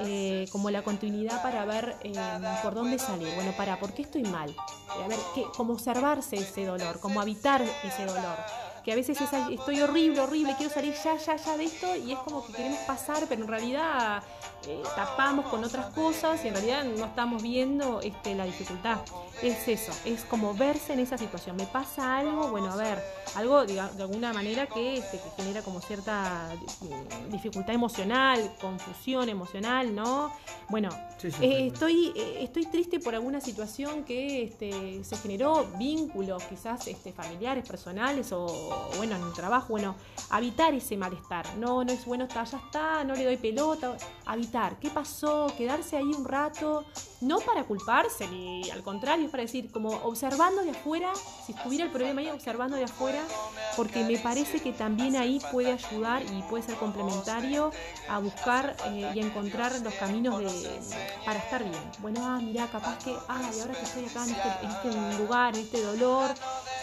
eh, 0.00 0.46
como 0.50 0.70
la 0.70 0.82
continuidad 0.82 1.42
para 1.42 1.64
ver 1.64 1.96
eh, 2.02 2.12
por 2.62 2.74
dónde 2.74 2.98
salir. 2.98 3.34
Bueno, 3.34 3.52
para, 3.56 3.78
¿por 3.78 3.92
qué 3.92 4.02
estoy 4.02 4.22
mal? 4.22 4.50
Eh, 4.50 5.04
a 5.04 5.08
ver, 5.08 5.18
¿qué, 5.34 5.44
como 5.56 5.72
observarse 5.72 6.36
ese 6.36 6.64
dolor, 6.64 7.00
como 7.00 7.20
habitar 7.20 7.62
ese 7.62 8.04
dolor 8.04 8.36
que 8.86 8.92
a 8.92 8.94
veces 8.94 9.20
es, 9.20 9.32
"Ay, 9.32 9.54
estoy 9.56 9.80
horrible, 9.80 10.20
horrible, 10.20 10.54
quiero 10.56 10.72
salir 10.72 10.94
ya, 11.04 11.16
ya, 11.18 11.34
ya 11.34 11.56
de 11.56 11.64
esto 11.64 11.96
y 11.96 12.12
es 12.12 12.18
como 12.20 12.46
que 12.46 12.52
queremos 12.52 12.78
pasar, 12.86 13.24
pero 13.28 13.42
en 13.42 13.48
realidad 13.48 14.22
eh, 14.68 14.82
tapamos 14.96 15.46
con 15.46 15.62
otras 15.64 15.86
cosas 15.94 16.44
y 16.44 16.48
en 16.48 16.54
realidad 16.54 16.82
no 16.84 17.04
estamos 17.04 17.40
viendo 17.42 18.00
este, 18.00 18.34
la 18.34 18.44
dificultad. 18.44 18.98
Es 19.42 19.68
eso, 19.68 19.92
es 20.04 20.24
como 20.24 20.54
verse 20.54 20.92
en 20.92 21.00
esa 21.00 21.16
situación. 21.18 21.54
Me 21.56 21.66
pasa 21.66 22.16
algo, 22.18 22.48
bueno, 22.48 22.72
a 22.72 22.76
ver, 22.76 23.00
algo 23.36 23.64
diga- 23.64 23.90
de 23.92 24.02
alguna 24.02 24.32
manera 24.32 24.66
que, 24.66 24.96
este, 24.98 25.18
que 25.18 25.30
genera 25.42 25.62
como 25.62 25.80
cierta 25.80 26.48
eh, 26.52 27.28
dificultad 27.30 27.74
emocional, 27.74 28.54
confusión 28.60 29.28
emocional, 29.28 29.94
¿no? 29.94 30.32
Bueno, 30.68 30.88
Sí, 31.18 31.30
sí, 31.30 31.44
eh, 31.44 31.66
estoy, 31.68 32.12
eh, 32.16 32.38
estoy 32.42 32.66
triste 32.66 32.98
por 33.00 33.14
alguna 33.14 33.40
situación 33.40 34.04
que 34.04 34.42
este, 34.44 35.02
se 35.04 35.16
generó 35.16 35.64
vínculos, 35.78 36.42
quizás 36.44 36.86
este, 36.88 37.12
familiares, 37.12 37.66
personales 37.68 38.32
o, 38.32 38.46
bueno, 38.96 39.16
en 39.16 39.22
el 39.22 39.32
trabajo. 39.32 39.68
Bueno, 39.70 39.94
habitar 40.30 40.74
ese 40.74 40.96
malestar. 40.96 41.46
No, 41.56 41.84
no 41.84 41.92
es 41.92 42.04
bueno, 42.04 42.24
está, 42.24 42.44
ya 42.44 42.58
está, 42.58 43.04
no 43.04 43.14
le 43.14 43.24
doy 43.24 43.36
pelota. 43.36 43.96
Habitar. 44.26 44.78
¿Qué 44.78 44.90
pasó? 44.90 45.52
Quedarse 45.56 45.96
ahí 45.96 46.04
un 46.04 46.24
rato. 46.24 46.84
No 47.20 47.38
para 47.40 47.64
culparse, 47.64 48.28
ni 48.28 48.68
al 48.70 48.82
contrario, 48.82 49.24
es 49.24 49.30
para 49.30 49.42
decir, 49.42 49.72
como 49.72 49.88
observando 49.88 50.62
de 50.62 50.72
afuera, 50.72 51.12
si 51.46 51.52
estuviera 51.52 51.84
el 51.86 51.90
problema 51.90 52.20
ahí, 52.20 52.28
observando 52.28 52.76
de 52.76 52.84
afuera, 52.84 53.22
porque 53.74 54.04
me 54.04 54.18
parece 54.18 54.60
que 54.60 54.72
también 54.72 55.16
ahí 55.16 55.40
puede 55.50 55.72
ayudar 55.72 56.22
y 56.22 56.42
puede 56.42 56.64
ser 56.64 56.74
complementario 56.76 57.70
a 58.10 58.18
buscar 58.18 58.76
eh, 58.88 59.12
y 59.14 59.20
encontrar 59.20 59.72
los 59.80 59.94
caminos 59.94 60.38
de, 60.40 60.80
para 61.24 61.38
estar 61.38 61.64
bien. 61.64 61.82
Bueno, 62.00 62.20
ah, 62.22 62.38
mirá, 62.38 62.66
capaz 62.66 62.98
que, 63.02 63.16
ah, 63.28 63.50
y 63.56 63.60
ahora 63.60 63.72
que 63.72 63.82
estoy 63.82 64.04
acá 64.04 64.24
en 64.24 64.30
este, 64.30 64.48
en 64.62 64.70
este 64.70 65.18
lugar, 65.18 65.54
en 65.54 65.62
este 65.62 65.82
dolor, 65.82 66.30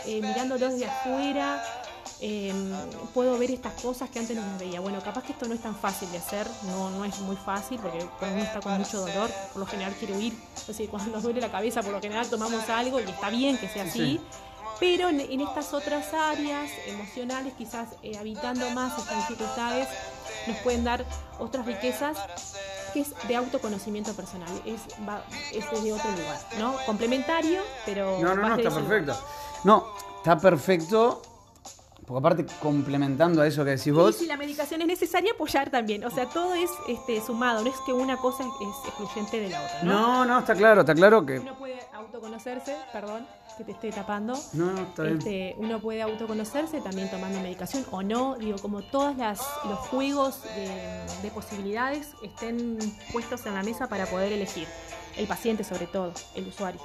eh, 0.06 0.20
mirándolo 0.20 0.68
desde 0.68 0.88
afuera, 0.88 1.64
em, 2.26 2.72
puedo 3.14 3.38
ver 3.38 3.52
estas 3.52 3.74
cosas 3.82 4.10
que 4.10 4.20
antes 4.20 4.34
no 4.34 4.42
las 4.42 4.58
veía. 4.58 4.80
Bueno, 4.80 5.02
capaz 5.02 5.24
que 5.24 5.34
esto 5.34 5.46
no 5.46 5.54
es 5.54 5.62
tan 5.62 5.76
fácil 5.76 6.10
de 6.12 6.20
hacer, 6.20 6.48
no, 6.64 6.90
no 6.90 7.04
es 7.04 7.20
muy 7.20 7.36
fácil, 7.36 7.80
porque 7.82 8.00
cuando 8.18 8.38
uno 8.38 8.46
está 8.46 8.62
con 8.62 8.78
mucho 8.78 9.02
dolor, 9.02 9.30
por 9.52 9.60
lo 9.60 9.66
general 9.66 9.94
quiere 10.00 10.16
huir. 10.16 10.34
Entonces, 10.58 10.88
cuando 10.90 11.12
nos 11.12 11.24
duele 11.24 11.42
la 11.42 11.52
cabeza, 11.52 11.82
por 11.82 11.92
lo 11.92 12.00
general 12.00 12.26
tomamos 12.30 12.70
algo 12.70 13.02
y 13.02 13.04
está 13.04 13.30
bien 13.30 13.58
que 13.58 13.68
sea 13.68 13.84
así. 13.84 14.22
Pero 14.80 15.10
en, 15.10 15.20
en 15.20 15.42
estas 15.42 15.74
otras 15.74 16.14
áreas 16.14 16.72
emocionales, 16.88 17.54
quizás 17.58 17.90
eh, 18.02 18.18
habitando 18.18 18.70
más 18.70 18.98
estas 18.98 19.28
dificultades, 19.28 19.90
nos 20.48 20.58
pueden 20.58 20.86
dar 20.86 21.06
otras 21.40 21.66
riquezas 21.66 22.18
que 22.94 23.02
es 23.02 23.14
de 23.28 23.36
autoconocimiento 23.36 24.14
personal, 24.14 24.50
es, 24.66 24.82
va, 25.08 25.26
es 25.52 25.70
desde 25.72 25.94
otro 25.94 26.12
lugar, 26.12 26.40
¿no? 26.58 26.76
Complementario, 26.86 27.62
pero... 27.86 28.20
No, 28.20 28.36
no, 28.36 28.50
no, 28.50 28.56
está 28.56 28.70
perfecto. 28.70 29.18
No, 29.64 29.86
está 30.18 30.38
perfecto. 30.38 31.22
Porque 32.14 32.28
aparte, 32.28 32.46
complementando 32.62 33.42
a 33.42 33.48
eso 33.48 33.66
que 33.66 33.72
decís 33.72 33.88
Y 33.88 33.92
vos, 33.92 34.16
si 34.16 34.28
la 34.28 34.38
medicación 34.38 34.82
es 34.82 34.88
necesaria, 34.88 35.32
apoyar 35.34 35.72
también. 35.72 36.04
O 36.04 36.12
sea, 36.12 36.30
todo 36.30 36.54
es 36.54 36.70
este, 36.88 37.20
sumado, 37.22 37.64
no 37.64 37.72
es 37.72 37.76
que 37.88 37.92
una 37.92 38.18
cosa 38.18 38.44
es 38.44 38.88
excluyente 38.88 39.40
de 39.40 39.50
la 39.50 39.64
otra, 39.64 39.84
¿no? 39.84 39.92
no, 39.94 40.26
no, 40.26 40.40
está 40.40 40.54
claro, 40.54 40.82
está 40.82 40.94
claro 40.94 41.26
que. 41.26 41.40
Uno 41.40 41.58
puede 41.58 41.80
autoconocerse, 41.92 42.78
perdón, 42.92 43.26
que 43.58 43.64
te 43.64 43.72
esté 43.72 43.92
tapando. 43.92 44.36
No, 44.54 44.74
no, 44.74 44.82
está 44.82 45.04
bien. 45.04 45.18
Este, 45.18 45.56
uno 45.58 45.80
puede 45.80 46.04
autoconocerse 46.04 46.82
también 46.82 47.10
tomando 47.10 47.40
medicación 47.40 47.84
o 47.90 48.04
no, 48.04 48.36
digo, 48.36 48.60
como 48.60 48.84
todos 48.84 49.18
las, 49.18 49.40
los 49.68 49.80
juegos 49.80 50.44
de, 50.56 50.70
de 51.24 51.32
posibilidades 51.32 52.10
estén 52.22 52.78
puestos 53.12 53.44
en 53.48 53.56
la 53.56 53.64
mesa 53.64 53.90
para 53.90 54.06
poder 54.06 54.32
elegir. 54.32 54.68
El 55.18 55.26
paciente 55.26 55.64
sobre 55.64 55.88
todo, 55.88 56.14
el 56.36 56.48
usuario. 56.48 56.80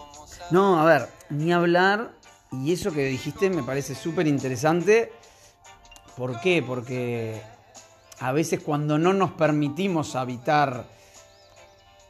No, 0.51 0.81
a 0.81 0.87
ver, 0.87 1.11
ni 1.29 1.53
hablar. 1.53 2.13
Y 2.53 2.73
eso 2.73 2.93
que 2.93 3.05
dijiste 3.05 3.51
me 3.51 3.63
parece 3.63 3.95
súper 3.95 4.27
interesante. 4.27 5.13
¿Por 6.17 6.41
qué? 6.41 6.63
Porque 6.67 7.41
a 8.21 8.33
veces 8.33 8.61
cuando 8.63 8.99
no 8.99 9.13
nos 9.13 9.33
permitimos 9.33 10.17
habitar, 10.17 10.85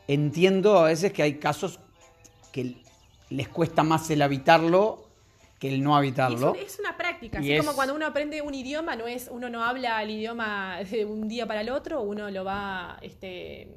entiendo 0.07 0.79
a 0.79 0.85
veces 0.85 1.13
que 1.13 1.23
hay 1.23 1.35
casos 1.39 1.81
que 2.53 2.77
les 3.31 3.49
cuesta 3.49 3.83
más 3.83 4.09
el 4.11 4.23
habitarlo 4.23 5.05
que 5.59 5.69
el 5.69 5.83
no 5.83 5.91
Es, 5.95 5.99
habitarlo. 5.99 6.53
un- 6.53 6.57
es 6.59 6.79
una 6.79 6.97
práctica, 6.97 7.41
así 7.41 7.53
es- 7.53 7.61
como 7.65 7.75
cuando 7.75 7.95
uno 7.95 8.07
aprende 8.07 8.41
un 8.43 8.55
idioma, 8.55 8.95
no 8.95 9.09
es 9.09 9.29
uno 9.31 9.51
no 9.51 9.65
habla 9.65 10.01
el 10.05 10.11
idioma 10.11 10.79
de 10.89 11.05
un 11.05 11.27
día 11.29 11.47
para 11.47 11.63
el 11.63 11.71
otro, 11.71 12.01
uno 12.01 12.31
lo 12.31 12.45
va 12.45 12.97
este, 13.03 13.69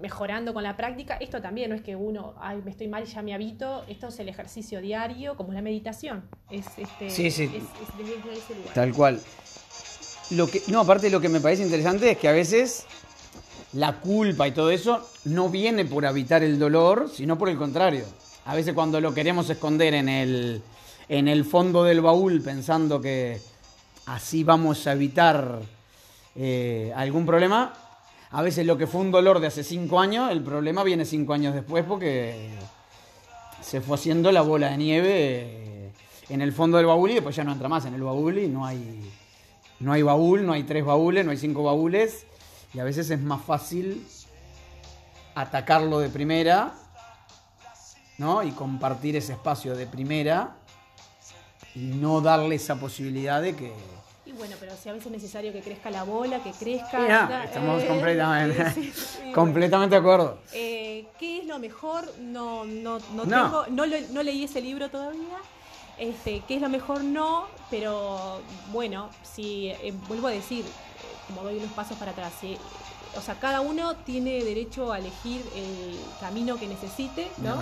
mejorando 0.00 0.52
con 0.54 0.62
la 0.62 0.76
práctica. 0.76 1.16
Esto 1.16 1.40
también 1.40 1.70
no 1.70 1.76
es 1.76 1.82
que 1.82 1.96
uno, 1.96 2.34
ay, 2.40 2.60
me 2.64 2.70
estoy 2.70 2.88
mal 2.88 3.04
ya 3.04 3.22
me 3.22 3.34
habito. 3.34 3.84
Esto 3.88 4.08
es 4.08 4.18
el 4.18 4.28
ejercicio 4.28 4.80
diario, 4.80 5.36
como 5.36 5.52
la 5.52 5.62
meditación. 5.62 6.24
Es, 6.50 6.66
este, 6.76 7.10
Sí, 7.10 7.30
sí. 7.30 7.44
es- 7.44 7.62
es 7.62 7.98
desde 7.98 8.32
ese 8.38 8.54
lugar. 8.54 8.74
Tal 8.74 8.92
cual. 8.92 9.20
Lo 10.30 10.48
que, 10.48 10.62
no, 10.68 10.80
aparte 10.80 11.08
lo 11.10 11.20
que 11.20 11.28
me 11.28 11.40
parece 11.40 11.62
interesante 11.62 12.10
es 12.10 12.18
que 12.18 12.28
a 12.28 12.32
veces 12.32 12.84
la 13.72 14.00
culpa 14.00 14.48
y 14.48 14.52
todo 14.52 14.70
eso 14.70 15.08
no 15.24 15.48
viene 15.50 15.84
por 15.84 16.04
habitar 16.06 16.42
el 16.42 16.58
dolor, 16.58 17.08
sino 17.14 17.38
por 17.38 17.48
el 17.48 17.56
contrario. 17.56 18.04
A 18.44 18.54
veces 18.54 18.74
cuando 18.74 19.00
lo 19.00 19.14
queremos 19.14 19.48
esconder 19.50 19.94
en 19.94 20.08
el, 20.08 20.62
en 21.08 21.28
el 21.28 21.44
fondo 21.44 21.84
del 21.84 22.00
baúl 22.00 22.40
pensando 22.42 23.00
que 23.00 23.40
así 24.06 24.44
vamos 24.44 24.86
a 24.86 24.92
evitar 24.92 25.60
eh, 26.34 26.92
algún 26.96 27.24
problema, 27.26 27.72
a 28.30 28.42
veces 28.42 28.66
lo 28.66 28.76
que 28.76 28.86
fue 28.86 29.00
un 29.00 29.10
dolor 29.10 29.40
de 29.40 29.46
hace 29.46 29.62
cinco 29.62 30.00
años, 30.00 30.30
el 30.30 30.42
problema 30.42 30.82
viene 30.82 31.04
cinco 31.04 31.32
años 31.32 31.54
después 31.54 31.84
porque 31.84 32.50
se 33.62 33.80
fue 33.80 33.96
haciendo 33.96 34.32
la 34.32 34.42
bola 34.42 34.70
de 34.70 34.76
nieve 34.76 35.10
eh, 35.12 35.92
en 36.28 36.40
el 36.40 36.52
fondo 36.52 36.76
del 36.76 36.86
baúl 36.86 37.10
y 37.10 37.14
después 37.14 37.36
ya 37.36 37.44
no 37.44 37.52
entra 37.52 37.68
más 37.68 37.84
en 37.84 37.94
el 37.94 38.02
baúl 38.02 38.38
y 38.38 38.48
no 38.48 38.66
hay, 38.66 39.00
no 39.80 39.92
hay 39.92 40.02
baúl, 40.02 40.44
no 40.44 40.52
hay 40.52 40.64
tres 40.64 40.84
baúles, 40.84 41.24
no 41.24 41.30
hay 41.30 41.36
cinco 41.36 41.62
baúles 41.62 42.26
y 42.74 42.80
a 42.80 42.84
veces 42.84 43.10
es 43.10 43.20
más 43.20 43.42
fácil 43.42 44.06
atacarlo 45.34 45.98
de 45.98 46.08
primera, 46.08 46.74
¿no? 48.18 48.42
Y 48.42 48.50
compartir 48.52 49.16
ese 49.16 49.32
espacio 49.32 49.76
de 49.76 49.86
primera 49.86 50.56
y 51.74 51.80
no 51.80 52.20
darle 52.20 52.56
esa 52.56 52.80
posibilidad 52.80 53.40
de 53.42 53.54
que... 53.54 53.72
Bueno, 54.36 54.56
pero 54.60 54.72
si 54.76 54.88
a 54.88 54.92
veces 54.92 55.06
es 55.06 55.12
necesario 55.12 55.52
que 55.52 55.60
crezca 55.60 55.90
la 55.90 56.04
bola, 56.04 56.42
que 56.42 56.50
crezca. 56.52 56.98
Mira, 57.00 57.26
da- 57.28 57.44
estamos 57.44 57.82
eh, 57.82 57.86
completamente, 57.86 58.70
sí, 58.74 58.82
sí, 58.84 58.92
sí, 58.92 59.18
bueno. 59.18 59.32
completamente 59.34 59.94
de 59.94 60.00
acuerdo. 60.00 60.38
Eh, 60.52 61.06
¿Qué 61.18 61.38
es 61.38 61.46
lo 61.46 61.58
mejor? 61.58 62.12
No, 62.20 62.64
no, 62.64 62.98
no, 63.14 63.24
No. 63.24 63.42
tengo, 63.44 63.66
no, 63.68 63.86
lo- 63.86 64.08
no 64.12 64.22
leí 64.22 64.44
ese 64.44 64.60
libro 64.60 64.88
todavía. 64.90 65.38
Este, 65.98 66.42
¿Qué 66.46 66.56
es 66.56 66.60
lo 66.62 66.68
mejor? 66.68 67.02
No, 67.02 67.46
pero 67.70 68.40
bueno, 68.72 69.08
si 69.22 69.68
eh, 69.68 69.94
vuelvo 70.08 70.26
a 70.26 70.30
decir, 70.32 70.64
eh, 70.64 70.68
como 71.28 71.42
doy 71.42 71.56
unos 71.56 71.72
pasos 71.72 71.96
para 71.96 72.10
atrás, 72.12 72.32
si- 72.40 72.58
o 73.16 73.20
sea, 73.22 73.36
cada 73.40 73.62
uno 73.62 73.96
tiene 73.96 74.44
derecho 74.44 74.92
a 74.92 74.98
elegir 74.98 75.42
el 75.54 75.96
camino 76.20 76.58
que 76.58 76.66
necesite, 76.68 77.22
Es 77.22 77.38
¿no? 77.38 77.56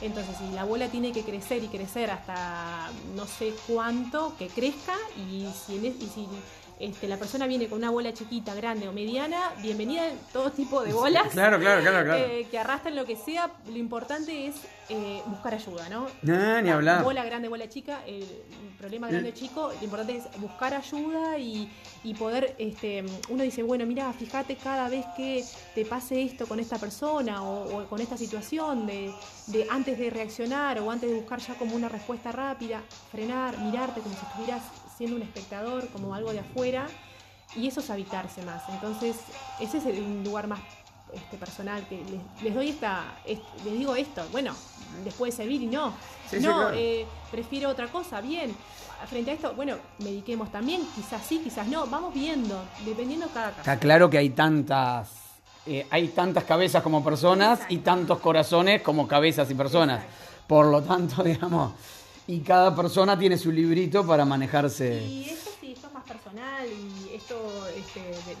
Entonces, 0.00 0.36
si 0.36 0.54
la 0.54 0.64
bola 0.64 0.88
tiene 0.88 1.12
que 1.12 1.22
crecer 1.22 1.62
y 1.62 1.68
crecer 1.68 2.10
hasta 2.10 2.90
no 3.14 3.26
sé 3.26 3.54
cuánto, 3.66 4.34
que 4.38 4.48
crezca, 4.48 4.94
y 5.16 5.46
si, 5.66 5.74
y 5.76 6.10
si 6.14 6.26
este, 6.80 7.06
la 7.08 7.16
persona 7.16 7.46
viene 7.46 7.68
con 7.68 7.78
una 7.78 7.90
bola 7.90 8.12
chiquita, 8.12 8.54
grande 8.54 8.88
o 8.88 8.92
mediana, 8.92 9.52
bienvenida 9.62 10.08
en 10.08 10.18
todo 10.32 10.50
tipo 10.50 10.82
de 10.82 10.92
bolas. 10.92 11.28
Claro, 11.32 11.58
claro, 11.58 11.82
claro, 11.82 12.04
claro. 12.04 12.24
eh, 12.24 12.46
que 12.50 12.58
arrastran 12.58 12.96
lo 12.96 13.04
que 13.04 13.16
sea, 13.16 13.50
lo 13.66 13.76
importante 13.76 14.46
es 14.46 14.56
eh, 14.88 15.22
buscar 15.26 15.54
ayuda, 15.54 15.88
¿no? 15.88 16.06
No, 16.22 16.62
ni 16.62 16.70
hablar. 16.70 17.04
Bola 17.04 17.24
grande, 17.24 17.48
bola 17.48 17.68
chica, 17.68 18.00
el 18.06 18.26
problema 18.78 19.08
grande 19.08 19.30
o 19.30 19.32
chico, 19.32 19.72
lo 19.78 19.84
importante 19.84 20.16
es 20.16 20.40
buscar 20.40 20.74
ayuda 20.74 21.38
y, 21.38 21.70
y 22.02 22.14
poder, 22.14 22.54
este, 22.58 23.04
uno 23.30 23.42
dice, 23.42 23.62
bueno, 23.62 23.86
mira, 23.86 24.12
fíjate 24.12 24.56
cada 24.56 24.88
vez 24.88 25.06
que 25.16 25.44
te 25.74 25.84
pase 25.84 26.22
esto 26.22 26.46
con 26.46 26.60
esta 26.60 26.78
persona 26.78 27.42
o, 27.42 27.82
o 27.82 27.86
con 27.86 28.00
esta 28.00 28.16
situación, 28.16 28.86
de, 28.86 29.12
de 29.46 29.66
antes 29.70 29.98
de 29.98 30.10
reaccionar 30.10 30.80
o 30.80 30.90
antes 30.90 31.08
de 31.08 31.16
buscar 31.16 31.38
ya 31.38 31.54
como 31.54 31.76
una 31.76 31.88
respuesta 31.88 32.32
rápida, 32.32 32.82
frenar, 33.10 33.58
mirarte 33.58 34.00
como 34.00 34.14
si 34.14 34.26
estuvieras 34.26 34.62
siendo 34.96 35.16
un 35.16 35.22
espectador, 35.22 35.88
como 35.88 36.14
algo 36.14 36.32
de 36.32 36.40
afuera, 36.40 36.86
y 37.56 37.66
eso 37.68 37.80
es 37.80 37.90
habitarse 37.90 38.42
más. 38.42 38.62
Entonces, 38.68 39.16
ese 39.60 39.78
es 39.78 39.86
el 39.86 40.24
lugar 40.24 40.46
más 40.46 40.60
este, 41.12 41.36
personal 41.36 41.86
que 41.88 41.98
les, 42.04 42.42
les 42.42 42.54
doy 42.54 42.70
esta, 42.70 43.04
est- 43.24 43.42
les 43.64 43.78
digo 43.78 43.94
esto, 43.94 44.22
bueno, 44.32 44.52
les 45.04 45.14
puede 45.14 45.30
servir 45.32 45.62
y 45.62 45.66
no. 45.66 45.92
Sí, 46.30 46.38
sí, 46.40 46.46
no, 46.46 46.52
claro. 46.56 46.76
eh, 46.76 47.06
prefiero 47.30 47.68
otra 47.70 47.88
cosa, 47.88 48.20
bien. 48.20 48.54
Frente 49.08 49.32
a 49.32 49.34
esto, 49.34 49.52
bueno, 49.54 49.76
mediquemos 49.98 50.50
también, 50.50 50.80
quizás 50.94 51.22
sí, 51.26 51.40
quizás 51.44 51.66
no, 51.66 51.86
vamos 51.86 52.14
viendo, 52.14 52.64
dependiendo 52.86 53.26
cada 53.28 53.48
caso. 53.50 53.60
Está 53.60 53.78
claro 53.78 54.08
que 54.08 54.16
hay 54.16 54.30
tantas, 54.30 55.10
eh, 55.66 55.86
hay 55.90 56.08
tantas 56.08 56.44
cabezas 56.44 56.82
como 56.82 57.04
personas 57.04 57.60
y 57.68 57.78
tantos 57.78 58.18
corazones 58.20 58.80
como 58.82 59.06
cabezas 59.06 59.50
y 59.50 59.54
personas. 59.54 59.98
Exacto. 60.02 60.44
Por 60.46 60.66
lo 60.66 60.82
tanto, 60.82 61.22
digamos, 61.24 61.72
y 62.26 62.40
cada 62.40 62.74
persona 62.74 63.18
tiene 63.18 63.36
su 63.38 63.50
librito 63.52 64.06
para 64.06 64.24
manejarse. 64.24 65.04
Y 65.06 65.24
esto 65.30 65.50
sí, 65.60 65.72
esto 65.72 65.88
es 65.88 65.92
más 65.92 66.04
personal 66.04 66.66
y 66.68 67.14
esto 67.14 67.34
este, 67.76 68.00
de- 68.00 68.36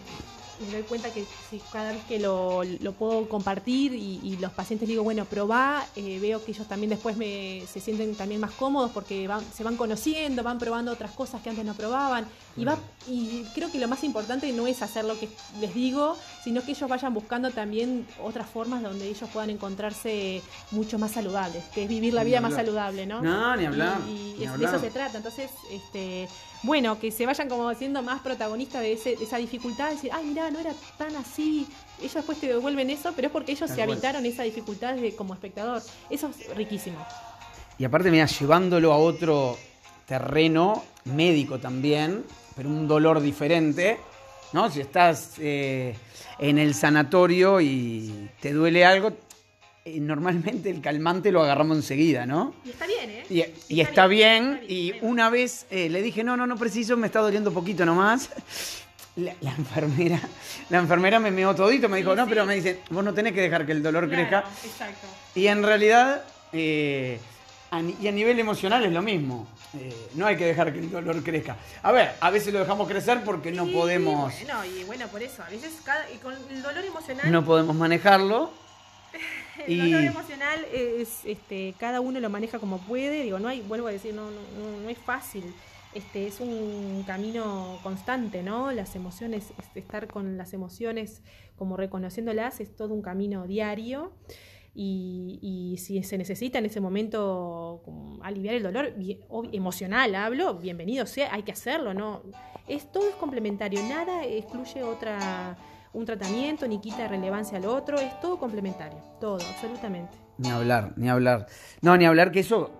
me 0.66 0.72
doy 0.72 0.82
cuenta 0.82 1.12
que 1.12 1.24
si 1.50 1.58
cada 1.72 1.92
vez 1.92 2.02
que 2.04 2.18
lo, 2.18 2.62
lo 2.64 2.92
puedo 2.92 3.28
compartir 3.28 3.94
y, 3.94 4.20
y 4.22 4.36
los 4.38 4.52
pacientes 4.52 4.88
digo, 4.88 5.02
bueno, 5.02 5.24
probá, 5.24 5.84
eh, 5.96 6.18
veo 6.20 6.44
que 6.44 6.52
ellos 6.52 6.66
también 6.68 6.90
después 6.90 7.16
me, 7.16 7.62
se 7.72 7.80
sienten 7.80 8.14
también 8.14 8.40
más 8.40 8.52
cómodos 8.52 8.90
porque 8.92 9.26
van, 9.28 9.42
se 9.52 9.64
van 9.64 9.76
conociendo, 9.76 10.42
van 10.42 10.58
probando 10.58 10.92
otras 10.92 11.10
cosas 11.12 11.42
que 11.42 11.50
antes 11.50 11.64
no 11.64 11.74
probaban. 11.74 12.26
Y, 12.56 12.64
va, 12.64 12.78
y 13.08 13.42
creo 13.54 13.70
que 13.72 13.78
lo 13.78 13.88
más 13.88 14.04
importante 14.04 14.50
no 14.52 14.66
es 14.68 14.80
hacer 14.82 15.04
lo 15.04 15.18
que 15.18 15.28
les 15.60 15.74
digo, 15.74 16.16
sino 16.44 16.62
que 16.62 16.70
ellos 16.70 16.88
vayan 16.88 17.12
buscando 17.12 17.50
también 17.50 18.06
otras 18.22 18.48
formas 18.48 18.82
donde 18.82 19.08
ellos 19.08 19.28
puedan 19.32 19.50
encontrarse 19.50 20.40
mucho 20.70 20.98
más 20.98 21.10
saludables, 21.12 21.64
que 21.74 21.82
es 21.84 21.88
vivir 21.88 22.14
la 22.14 22.22
Ni 22.22 22.28
vida 22.30 22.40
más 22.40 22.54
saludable, 22.54 23.06
¿no? 23.06 23.20
No, 23.22 23.56
ni 23.56 23.64
hablar, 23.66 23.98
Y, 24.08 24.10
y 24.10 24.34
ni 24.38 24.44
es- 24.44 24.58
de 24.58 24.64
eso 24.66 24.78
se 24.78 24.90
trata. 24.90 25.16
Entonces, 25.18 25.50
este, 25.70 26.28
bueno, 26.64 26.98
que 26.98 27.10
se 27.10 27.26
vayan 27.26 27.48
como 27.48 27.72
siendo 27.74 28.02
más 28.02 28.20
protagonistas 28.22 28.82
de, 28.82 28.94
ese- 28.94 29.16
de 29.16 29.24
esa 29.24 29.36
dificultad, 29.36 29.90
decir, 29.90 30.10
ay, 30.12 30.24
mira, 30.26 30.50
no 30.50 30.58
era 30.58 30.72
tan 30.98 31.14
así. 31.16 31.66
Ellos 32.00 32.14
después 32.14 32.38
te 32.40 32.48
devuelven 32.48 32.90
eso, 32.90 33.12
pero 33.14 33.28
es 33.28 33.32
porque 33.32 33.52
ellos 33.52 33.68
Tal 33.68 33.76
se 33.76 33.76
cual. 33.76 33.90
habitaron 33.92 34.26
esa 34.26 34.42
dificultad 34.42 34.94
de- 34.94 35.14
como 35.14 35.34
espectador. 35.34 35.82
Eso 36.10 36.28
es 36.28 36.56
riquísimo. 36.56 36.98
Y 37.78 37.84
aparte, 37.84 38.10
mira, 38.10 38.26
llevándolo 38.26 38.92
a 38.92 38.96
otro 38.96 39.56
terreno 40.06 40.82
médico 41.04 41.58
también, 41.58 42.24
pero 42.56 42.68
un 42.68 42.86
dolor 42.88 43.20
diferente, 43.20 43.98
¿no? 44.52 44.70
Si 44.70 44.80
estás 44.80 45.32
eh, 45.38 45.94
en 46.38 46.58
el 46.58 46.74
sanatorio 46.74 47.60
y 47.60 48.30
te 48.40 48.52
duele 48.52 48.84
algo, 48.84 49.12
eh, 49.84 50.00
normalmente 50.00 50.70
el 50.70 50.80
calmante 50.80 51.30
lo 51.30 51.42
agarramos 51.42 51.76
enseguida, 51.76 52.24
¿no? 52.26 52.54
Y 52.64 52.70
está 52.70 52.86
bien, 52.86 53.10
¿eh? 53.10 53.24
Y, 53.68 53.74
y 53.76 53.80
está 53.80 54.06
bien, 54.06 54.54
está 54.62 54.64
y 54.72 54.92
bien. 54.92 55.04
una 55.04 55.28
vez 55.30 55.66
eh, 55.70 55.88
le 55.90 56.00
dije, 56.02 56.24
no, 56.24 56.36
no, 56.36 56.46
no 56.46 56.56
preciso, 56.56 56.96
me 56.96 57.06
está 57.06 57.20
doliendo 57.20 57.52
poquito 57.52 57.84
nomás. 57.84 58.30
La, 59.16 59.32
la 59.42 59.52
enfermera, 59.52 60.20
la 60.70 60.78
enfermera 60.78 61.20
me 61.20 61.30
meó 61.30 61.54
todito, 61.54 61.88
me 61.88 61.98
dijo, 61.98 62.10
Sí, 62.10 62.16
no, 62.16 62.24
sí. 62.24 62.28
pero 62.30 62.44
me 62.46 62.56
dice, 62.56 62.80
vos 62.90 63.04
no 63.04 63.14
tenés 63.14 63.32
que 63.32 63.42
dejar 63.42 63.64
que 63.64 63.70
el 63.70 63.80
dolor 63.80 64.08
crezca. 64.10 64.42
Exacto. 64.64 65.06
Y 65.36 65.46
en 65.46 65.62
realidad, 65.62 66.24
eh, 66.52 67.20
a 67.70 67.80
y 67.80 68.08
a 68.08 68.10
nivel 68.10 68.40
emocional 68.40 68.84
es 68.84 68.90
lo 68.92 69.02
mismo. 69.02 69.46
Eh, 69.78 69.94
no 70.14 70.26
hay 70.26 70.36
que 70.36 70.46
dejar 70.46 70.72
que 70.72 70.80
el 70.80 70.90
dolor 70.90 71.22
crezca. 71.22 71.56
A 71.84 71.92
ver, 71.92 72.16
a 72.20 72.30
veces 72.30 72.52
lo 72.52 72.58
dejamos 72.58 72.88
crecer 72.88 73.22
porque 73.24 73.52
no 73.52 73.68
podemos, 73.68 74.32
Bueno, 74.34 74.64
y 74.64 74.82
bueno, 74.82 75.06
por 75.06 75.22
eso, 75.22 75.44
a 75.44 75.48
veces 75.48 75.72
cada- 75.84 76.10
y 76.10 76.16
con 76.18 76.34
el 76.50 76.60
dolor 76.60 76.84
emocional. 76.84 77.30
no 77.30 77.44
podemos 77.44 77.76
manejarlo. 77.76 78.50
El 79.66 79.72
y- 79.72 79.90
dolor 79.92 80.04
emocional 80.04 80.60
es, 80.72 81.24
este, 81.24 81.74
cada 81.78 82.00
uno 82.00 82.20
lo 82.20 82.30
maneja 82.30 82.58
como 82.58 82.78
puede. 82.78 83.22
Digo, 83.22 83.38
no 83.38 83.48
hay, 83.48 83.60
vuelvo 83.60 83.86
a 83.88 83.92
decir, 83.92 84.14
no, 84.14 84.30
no, 84.30 84.80
no- 84.82 84.88
es 84.88 84.98
fácil. 84.98 85.44
Este, 85.94 86.26
es 86.26 86.40
un 86.40 87.04
camino 87.06 87.78
constante, 87.84 88.42
¿no? 88.42 88.72
Las 88.72 88.96
emociones, 88.96 89.52
este, 89.60 89.78
estar 89.78 90.08
con 90.08 90.36
las 90.36 90.52
emociones 90.52 91.22
como 91.56 91.76
reconociéndolas 91.76 92.58
es 92.60 92.74
todo 92.74 92.94
un 92.94 93.02
camino 93.02 93.46
diario. 93.46 94.12
Y, 94.76 95.38
y 95.40 95.76
si 95.78 96.02
se 96.02 96.18
necesita 96.18 96.58
en 96.58 96.66
ese 96.66 96.80
momento 96.80 97.80
aliviar 98.22 98.56
el 98.56 98.64
dolor 98.64 98.92
emocional, 99.52 100.16
hablo, 100.16 100.54
bienvenido 100.56 101.06
sea, 101.06 101.32
hay 101.32 101.44
que 101.44 101.52
hacerlo, 101.52 101.94
¿no? 101.94 102.22
Es, 102.66 102.90
todo 102.90 103.08
es 103.08 103.14
complementario, 103.14 103.80
nada 103.84 104.24
excluye 104.26 104.82
otra, 104.82 105.56
un 105.94 106.04
tratamiento 106.04 106.66
ni 106.66 106.80
quita 106.80 107.08
relevancia 107.08 107.56
al 107.56 107.66
otro, 107.66 107.98
es 107.98 108.20
todo 108.20 108.38
complementario, 108.38 108.98
todo, 109.20 109.38
absolutamente. 109.48 110.18
Ni 110.38 110.50
hablar, 110.50 110.92
ni 110.96 111.08
hablar. 111.08 111.46
No, 111.80 111.96
ni 111.96 112.04
hablar 112.04 112.32
que 112.32 112.40
eso 112.40 112.70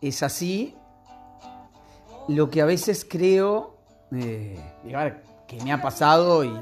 es 0.00 0.22
así. 0.22 0.76
Lo 2.28 2.50
que 2.50 2.60
a 2.60 2.64
veces 2.64 3.06
creo, 3.08 3.76
eh, 4.12 4.58
que 5.46 5.62
me 5.62 5.72
ha 5.72 5.80
pasado 5.80 6.44
y 6.44 6.52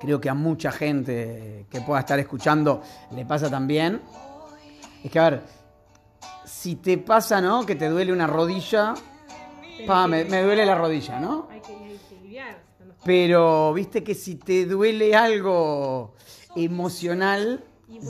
creo 0.00 0.20
que 0.20 0.28
a 0.28 0.34
mucha 0.34 0.72
gente 0.72 1.66
que 1.70 1.80
pueda 1.80 2.00
estar 2.00 2.18
escuchando 2.18 2.82
le 3.14 3.24
pasa 3.24 3.48
también, 3.48 4.02
es 5.04 5.10
que 5.10 5.18
a 5.18 5.30
ver, 5.30 5.42
si 6.44 6.76
te 6.76 6.98
pasa, 6.98 7.40
¿no? 7.40 7.64
Que 7.64 7.76
te 7.76 7.88
duele 7.88 8.12
una 8.12 8.26
rodilla, 8.26 8.94
pa, 9.86 10.08
me, 10.08 10.24
me 10.24 10.42
duele 10.42 10.66
la 10.66 10.74
rodilla, 10.74 11.20
¿no? 11.20 11.46
Hay 11.50 11.60
que, 11.60 11.72
hay 11.72 12.00
que 12.08 12.16
aliviar. 12.16 12.63
Pero 13.04 13.72
viste 13.74 14.02
que 14.02 14.14
si 14.14 14.36
te 14.36 14.66
duele 14.66 15.14
algo 15.14 16.14
emocional, 16.56 17.62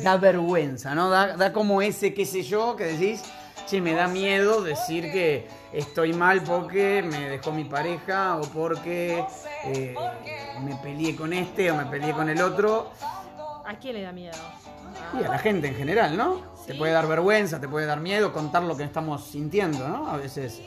da 0.02 0.16
vergüenza, 0.16 0.94
¿no? 0.94 1.10
Da, 1.10 1.36
da 1.36 1.52
como 1.52 1.82
ese, 1.82 2.14
qué 2.14 2.24
sé 2.24 2.42
yo, 2.42 2.76
que 2.76 2.84
decís, 2.84 3.22
che, 3.66 3.80
me 3.80 3.94
da 3.94 4.06
miedo 4.08 4.62
decir 4.62 5.10
que 5.10 5.48
estoy 5.72 6.12
mal 6.12 6.42
porque 6.42 7.02
me 7.02 7.28
dejó 7.28 7.52
mi 7.52 7.64
pareja 7.64 8.36
o 8.36 8.42
porque 8.42 9.24
eh, 9.64 9.94
me 10.62 10.76
peleé 10.76 11.16
con 11.16 11.32
este 11.32 11.70
o 11.70 11.76
me 11.76 11.86
peleé 11.86 12.12
con 12.12 12.28
el 12.28 12.40
otro. 12.40 12.90
¿A 13.64 13.78
quién 13.78 13.94
le 13.94 14.02
da 14.02 14.12
miedo? 14.12 14.36
Y 15.18 15.24
a 15.24 15.28
la 15.28 15.38
gente 15.38 15.68
en 15.68 15.74
general, 15.74 16.16
¿no? 16.16 16.54
Te 16.66 16.74
puede 16.74 16.92
dar 16.92 17.06
vergüenza, 17.08 17.60
te 17.60 17.68
puede 17.68 17.86
dar 17.86 18.00
miedo 18.00 18.32
contar 18.32 18.62
lo 18.62 18.76
que 18.76 18.84
estamos 18.84 19.24
sintiendo, 19.24 19.88
¿no? 19.88 20.08
A 20.08 20.16
veces. 20.16 20.60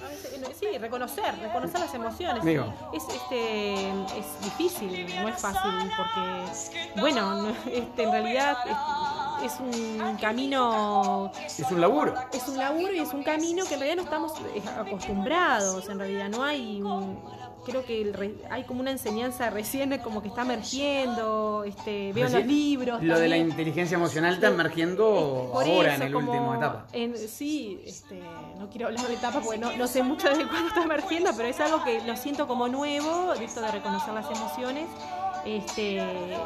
Sí, 0.59 0.77
reconocer, 0.79 1.37
reconocer 1.39 1.79
las 1.79 1.93
emociones. 1.93 2.43
Digo. 2.43 2.73
Es, 2.93 3.03
este, 3.09 3.89
es 3.89 4.41
difícil, 4.43 5.13
no 5.21 5.29
es 5.29 5.39
fácil, 5.41 5.71
porque, 5.97 6.99
bueno, 7.01 7.33
no- 7.35 7.55
este, 7.71 8.03
en 8.03 8.11
realidad 8.11 8.57
es, 9.43 9.53
es 9.53 9.59
un 9.59 10.17
camino 10.19 11.31
Es 11.45 11.59
un 11.71 11.81
laburo. 11.81 12.13
es 12.33 12.47
un 12.47 12.57
laburo 12.57 12.93
y 12.93 12.99
es 12.99 13.13
un 13.13 13.23
camino 13.23 13.65
que 13.65 13.75
en 13.75 13.79
realidad 13.81 13.97
no 13.97 14.03
estamos 14.03 14.33
eh, 14.55 14.61
acostumbrados, 14.79 15.87
en 15.89 15.99
realidad 15.99 16.29
no 16.29 16.43
hay 16.43 16.81
un- 16.81 17.19
creo 17.67 17.85
que 17.85 18.01
el 18.01 18.13
re- 18.13 18.35
hay 18.49 18.63
como 18.63 18.79
una 18.79 18.91
enseñanza 18.91 19.49
recién 19.49 19.97
como 19.99 20.21
que 20.21 20.29
está 20.29 20.43
emergiendo, 20.43 21.63
este, 21.65 22.13
veo 22.13 22.29
los 22.29 22.45
libros. 22.45 23.03
Lo 23.03 23.19
de 23.19 23.27
la 23.27 23.35
inteligencia 23.37 23.95
emocional 23.95 24.35
está 24.35 24.47
emergiendo 24.47 25.49
Por 25.51 25.65
ahora 25.65 25.93
eso, 25.95 26.03
en 26.03 26.07
el 26.07 26.15
último 26.15 26.55
etapa. 26.55 26.87
en- 26.93 27.17
sí, 27.17 27.81
este, 27.85 28.21
no 28.57 28.69
quiero 28.69 28.87
hablar 28.87 29.05
de 29.07 29.13
etapa 29.15 29.41
porque 29.41 29.57
no, 29.59 29.75
no 29.75 29.85
sé 29.87 30.01
mucho 30.01 30.29
de 30.29 30.45
cuándo 30.47 30.69
está 30.69 30.83
emergiendo, 30.83 31.31
pero 31.35 31.49
es 31.49 31.59
algo 31.59 31.83
que 31.83 32.01
lo 32.01 32.15
siento 32.15 32.47
como 32.47 32.67
nuevo, 32.69 33.33
de 33.35 33.43
esto 33.45 33.59
de 33.61 33.69
reconocer 33.71 34.13
las 34.13 34.25
emociones, 34.31 34.87
este, 35.45 36.01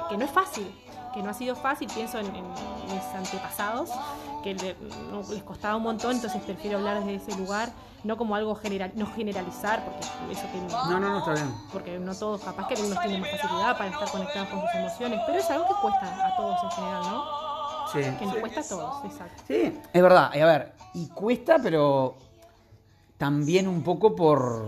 que 0.09 0.17
no 0.17 0.25
es 0.25 0.31
fácil, 0.31 0.67
que 1.13 1.21
no 1.21 1.29
ha 1.29 1.33
sido 1.33 1.55
fácil, 1.55 1.87
pienso 1.93 2.19
en, 2.19 2.25
en 2.27 2.43
mis 2.43 3.03
antepasados, 3.15 3.89
que 4.43 4.53
le- 4.55 4.75
les 5.29 5.43
costaba 5.43 5.75
un 5.75 5.83
montón, 5.83 6.15
entonces 6.15 6.41
prefiero 6.41 6.77
hablar 6.79 7.03
desde 7.03 7.15
ese 7.31 7.37
lugar, 7.39 7.69
no 8.03 8.17
como 8.17 8.35
algo 8.35 8.55
general, 8.55 8.91
no 8.95 9.05
generalizar, 9.13 9.83
porque 9.85 10.33
eso 10.33 10.41
que 10.51 10.59
No, 10.73 10.89
no, 10.89 10.99
no, 10.99 11.17
está 11.19 11.33
bien. 11.33 11.53
porque 11.71 11.99
no 11.99 12.15
todos, 12.15 12.41
capaz 12.41 12.67
que 12.67 12.73
algunos 12.75 12.99
tienen 13.01 13.21
más 13.21 13.29
facilidad 13.31 13.77
para 13.77 13.89
estar 13.91 14.09
conectados 14.11 14.49
con 14.49 14.61
sus 14.61 14.69
emociones, 14.75 15.19
pero 15.27 15.37
es 15.39 15.49
algo 15.51 15.67
que 15.67 15.73
cuesta 15.81 16.27
a 16.27 16.35
todos 16.35 16.63
en 16.63 16.71
general, 16.71 17.01
¿no? 17.03 17.23
Sí. 17.93 17.99
Que 18.19 18.25
nos 18.25 18.35
cuesta 18.37 18.59
a 18.61 18.63
todos, 18.63 19.05
exacto. 19.05 19.43
Sí, 19.47 19.79
es 19.93 20.01
verdad. 20.01 20.31
Y 20.33 20.39
a 20.39 20.45
ver, 20.45 20.73
y 20.93 21.07
cuesta, 21.09 21.57
pero 21.61 22.15
también 23.17 23.67
un 23.67 23.83
poco 23.83 24.15
por, 24.15 24.65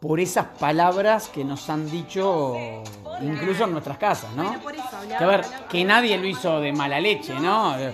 por 0.00 0.18
esas 0.20 0.46
palabras 0.58 1.28
que 1.28 1.44
nos 1.44 1.68
han 1.70 1.90
dicho 1.90 2.54
incluso 3.20 3.64
en 3.64 3.72
nuestras 3.72 3.98
casas, 3.98 4.32
¿no? 4.32 4.44
Bueno, 4.44 4.60
por 4.62 4.74
eso 4.74 4.84
hablaba- 4.96 5.18
Que 5.18 5.24
a 5.24 5.26
ver, 5.26 5.44
hablaba- 5.44 5.68
que 5.68 5.84
nadie 5.84 6.18
lo 6.18 6.26
hizo 6.26 6.60
de 6.60 6.72
mala 6.72 6.98
leche, 7.00 7.34
¿no? 7.38 7.74
Sí, 7.76 7.84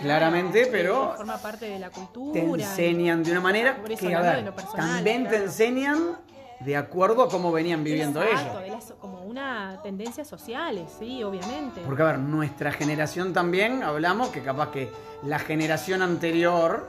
claro. 0.00 0.18
Claramente, 0.30 0.66
pero 0.70 1.14
Forma 1.16 1.38
parte 1.38 1.66
de 1.66 1.78
la 1.78 1.90
cultura. 1.90 2.32
Te 2.40 2.44
enseñan 2.44 3.22
de 3.22 3.30
una 3.32 3.40
manera 3.40 3.78
eso 3.88 4.06
que, 4.06 4.14
a 4.14 4.20
ver, 4.20 4.52
personal, 4.54 4.94
también 4.96 5.28
te 5.28 5.36
enseñan 5.36 6.18
de 6.60 6.76
acuerdo 6.76 7.22
a 7.22 7.28
cómo 7.30 7.52
venían 7.52 7.82
viviendo 7.82 8.22
Exacto, 8.22 8.60
ellos. 8.60 8.76
las- 8.90 8.92
como 9.00 9.22
una 9.24 9.80
tendencias 9.82 10.28
sociales, 10.28 10.90
sí, 10.98 11.22
obviamente. 11.22 11.80
Porque, 11.86 12.02
a 12.02 12.06
ver, 12.06 12.18
nuestra 12.18 12.70
generación 12.72 13.32
también, 13.32 13.82
hablamos 13.82 14.28
que 14.28 14.42
capaz 14.42 14.70
que 14.70 14.90
la 15.22 15.38
generación 15.38 16.02
anterior, 16.02 16.88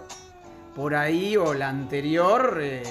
por 0.75 0.95
ahí, 0.95 1.37
o 1.37 1.53
la 1.53 1.69
anterior, 1.69 2.59
eh, 2.61 2.81
eh, 2.81 2.85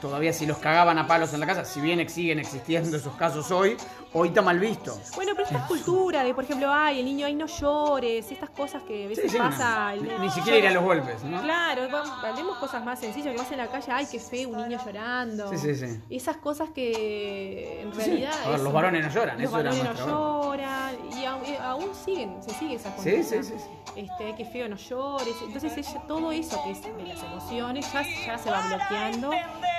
todavía 0.00 0.32
si 0.32 0.46
los 0.46 0.58
cagaban 0.58 0.98
a 0.98 1.06
palos 1.06 1.32
en 1.34 1.40
la 1.40 1.46
casa, 1.46 1.64
si 1.64 1.80
bien 1.80 2.08
siguen 2.08 2.40
existiendo 2.40 2.96
esos 2.96 3.14
casos 3.14 3.50
hoy, 3.52 3.76
hoy 4.14 4.28
está 4.28 4.42
mal 4.42 4.58
visto. 4.58 4.98
Bueno, 5.14 5.32
pero 5.34 5.46
esta 5.46 5.66
cultura 5.66 6.22
de, 6.24 6.34
por 6.34 6.44
ejemplo, 6.44 6.68
ay, 6.72 6.98
el 7.00 7.04
niño, 7.06 7.26
ay, 7.26 7.34
no 7.34 7.46
llores, 7.46 8.30
estas 8.30 8.50
cosas 8.50 8.82
que 8.82 9.04
a 9.04 9.08
veces 9.08 9.24
Sí, 9.24 9.30
sí, 9.30 9.38
pasa. 9.38 9.94
no, 9.96 10.02
el- 10.10 10.20
ni, 10.20 10.30
siquiera 10.30 10.58
ir 10.58 10.66
a 10.66 10.70
los 10.72 10.82
golpes, 10.84 11.22
¿no? 11.24 11.40
Claro, 11.42 11.82
hablemos 12.22 12.56
cosas 12.58 12.84
más 12.84 13.00
sencillas, 13.00 13.32
que 13.34 13.38
vas 13.40 13.50
en 13.52 13.58
la 13.58 13.68
calle, 13.68 13.86
ay, 13.92 14.06
qué 14.10 14.18
feo, 14.18 14.50
un 14.50 14.56
niño 14.58 14.78
llorando. 14.84 15.48
Sí, 15.50 15.58
sí, 15.58 15.74
sí. 15.74 16.00
Esas 16.10 16.36
cosas 16.36 16.70
que 16.70 17.80
en 17.82 17.92
realidad... 17.94 18.32
A 18.44 18.48
ver, 18.48 18.56
es- 18.56 18.62
los 18.62 18.72
varones 18.72 19.04
no 19.06 19.10
lloran, 19.12 19.38
Los 19.40 19.48
eso 19.50 19.60
era 19.60 19.70
varones 19.70 20.06
no 20.06 20.06
lloran, 20.06 20.96
y 21.18 21.24
aún, 21.24 21.42
y 21.46 21.54
aún 21.56 21.94
siguen, 22.04 22.42
se 22.42 22.50
sigue 22.50 22.74
esa 22.76 22.94
conducta. 22.94 23.22
sí, 23.22 23.42
sí, 23.42 23.42
sí. 23.42 23.54
Este, 23.96 24.34
qué 24.36 24.44
feo, 24.46 24.68
no 24.68 24.76
llores. 24.76 25.34
Entonces 25.44 25.76
ella- 25.76 26.02
todo 26.08 26.32
eso 26.32 26.62
que 26.64 26.70
es 26.70 26.82
de 26.82 27.02
las 27.06 27.22
emociones 27.22 27.92
ya, 27.92 28.02
ya 28.26 28.38
se 28.38 28.50
va 28.50 28.66
bloqueando, 28.68 29.30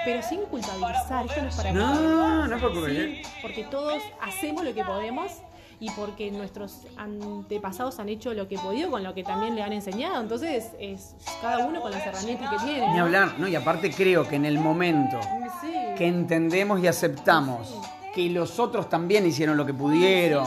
pero 0.05 0.21
sin 0.23 0.41
culpabilizar. 0.41 1.25
Esto 1.25 1.41
no 1.41 1.47
es 1.49 1.55
para 1.55 1.71
No, 1.71 2.47
no 2.47 2.55
es 2.55 2.61
por 2.61 2.71
Sí, 2.71 2.77
culpabilizar. 2.79 3.31
porque 3.41 3.63
todos 3.65 4.01
hacemos 4.21 4.63
lo 4.63 4.73
que 4.73 4.83
podemos 4.83 5.31
y 5.79 5.89
porque 5.91 6.31
nuestros 6.31 6.85
antepasados 6.97 7.99
han 7.99 8.07
hecho 8.09 8.33
lo 8.33 8.47
que 8.47 8.57
podido 8.57 8.89
con 8.91 9.03
lo 9.03 9.13
que 9.13 9.23
también 9.23 9.55
le 9.55 9.63
han 9.63 9.73
enseñado. 9.73 10.21
Entonces, 10.21 10.71
es 10.79 11.15
cada 11.41 11.65
uno 11.65 11.81
con 11.81 11.91
las 11.91 12.05
herramientas 12.05 12.49
que 12.51 12.65
tiene. 12.65 12.87
Ni 12.89 12.97
¿no? 12.97 13.03
hablar, 13.03 13.33
¿no? 13.37 13.47
Y 13.47 13.55
aparte 13.55 13.91
creo 13.91 14.27
que 14.27 14.35
en 14.37 14.45
el 14.45 14.59
momento 14.59 15.19
Sí. 15.61 15.73
que 15.97 16.07
entendemos 16.07 16.79
y 16.81 16.87
aceptamos 16.87 17.75
que 18.15 18.29
los 18.29 18.59
otros 18.59 18.87
también 18.89 19.25
hicieron 19.25 19.57
lo 19.57 19.65
que 19.65 19.73
pudieron. 19.73 20.45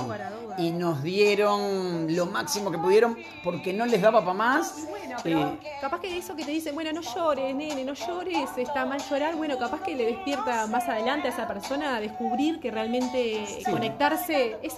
Y 0.59 0.71
nos 0.71 1.03
dieron 1.03 2.07
lo 2.15 2.27
máximo 2.27 2.71
que 2.71 2.79
pudieron 2.79 3.17
porque 3.45 3.73
no 3.73 3.87
les 3.87 4.01
daba 4.01 4.21
para 4.21 4.35
más. 4.35 4.87
Bueno, 4.89 5.17
pero 5.23 5.41
eh, 5.41 5.59
capaz 5.81 6.01
que 6.01 6.17
eso 6.17 6.35
que 6.37 6.45
te 6.45 6.51
dicen, 6.51 6.75
bueno, 6.75 6.93
no 6.93 7.01
llores, 7.03 7.55
nene, 7.55 7.85
no 7.85 7.95
llores, 7.95 8.51
está 8.57 8.85
mal 8.87 9.01
llorar, 9.11 9.37
bueno, 9.37 9.59
capaz 9.59 9.83
que 9.83 9.95
le 9.95 10.07
despierta 10.07 10.67
más 10.67 10.89
adelante 10.89 11.29
a 11.29 11.31
esa 11.31 11.47
persona 11.47 11.97
a 11.97 12.01
descubrir 12.01 12.61
que 12.61 12.71
realmente 12.71 13.45
conectarse 13.71 14.57
es, 14.63 14.75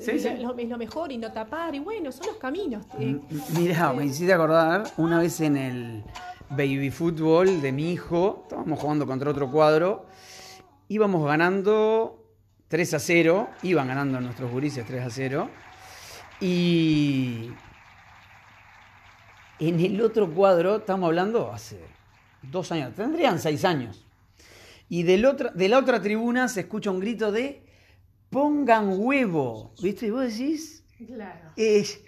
Sí, 0.00 0.18
sí. 0.18 0.28
Lo, 0.40 0.56
es 0.56 0.68
lo 0.68 0.78
mejor 0.78 1.12
y 1.12 1.18
no 1.18 1.32
tapar, 1.32 1.74
y 1.74 1.78
bueno, 1.78 2.12
son 2.12 2.26
los 2.26 2.36
caminos. 2.36 2.84
eh, 2.98 3.18
Mirá, 3.56 3.92
me 3.92 4.04
hiciste 4.04 4.32
acordar 4.32 4.84
una 4.96 5.18
vez 5.18 5.40
en 5.40 5.56
el 5.56 6.04
baby 6.50 6.90
fútbol 6.90 7.60
de 7.60 7.72
mi 7.72 7.92
hijo, 7.92 8.40
estábamos 8.42 8.78
jugando 8.80 9.06
contra 9.06 9.30
otro 9.30 9.50
cuadro, 9.50 10.06
íbamos 10.88 11.24
ganando 11.24 12.19
3 12.70 12.94
a 12.94 12.98
0, 13.00 13.50
iban 13.64 13.88
ganando 13.88 14.20
nuestros 14.20 14.48
gurises 14.48 14.86
3 14.86 15.04
a 15.04 15.10
0, 15.10 15.50
y 16.40 17.50
en 19.58 19.80
el 19.80 20.00
otro 20.00 20.30
cuadro, 20.30 20.76
estamos 20.76 21.08
hablando 21.08 21.52
hace 21.52 21.80
dos 22.42 22.70
años, 22.70 22.94
tendrían 22.94 23.40
seis 23.40 23.64
años, 23.64 24.06
y 24.88 25.02
del 25.02 25.26
otra, 25.26 25.50
de 25.50 25.68
la 25.68 25.78
otra 25.78 26.00
tribuna 26.00 26.46
se 26.48 26.60
escucha 26.60 26.92
un 26.92 27.00
grito 27.00 27.32
de 27.32 27.60
pongan 28.30 28.90
huevo, 29.00 29.74
¿viste? 29.82 30.06
Y 30.06 30.10
vos 30.10 30.22
decís... 30.22 30.84
Claro, 31.08 31.50
Es, 31.56 32.00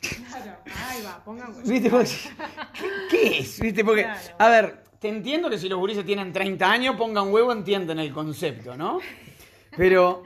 claro, 0.00 0.58
ahí 0.88 1.02
va, 1.02 1.24
pongan. 1.24 1.54
¿Viste? 1.64 1.88
Vos- 1.88 2.28
¿Qué, 2.78 2.86
qué 3.10 3.38
es? 3.38 3.58
¿Viste? 3.58 3.82
Porque, 3.84 4.02
Claro. 4.02 4.20
a 4.38 4.48
ver, 4.50 4.82
te 4.98 5.08
entiendo 5.08 5.48
que 5.48 5.56
si 5.56 5.66
los 5.68 5.78
gurises 5.78 6.04
tienen 6.04 6.30
30 6.30 6.70
años, 6.70 6.96
pongan 6.96 7.32
huevo, 7.32 7.52
entienden 7.52 7.98
el 8.00 8.12
concepto, 8.12 8.76
¿no? 8.76 8.98
Pero 9.76 10.22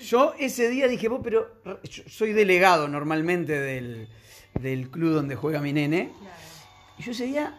yo 0.00 0.34
ese 0.38 0.68
día 0.68 0.88
dije, 0.88 1.08
vos, 1.08 1.20
pero 1.22 1.48
yo 1.84 2.02
soy 2.08 2.32
delegado 2.32 2.88
normalmente 2.88 3.58
del, 3.58 4.08
del 4.60 4.90
club 4.90 5.14
donde 5.14 5.34
juega 5.36 5.60
mi 5.60 5.72
nene. 5.72 6.10
Y 6.98 7.02
yo 7.02 7.12
ese 7.12 7.24
día, 7.26 7.54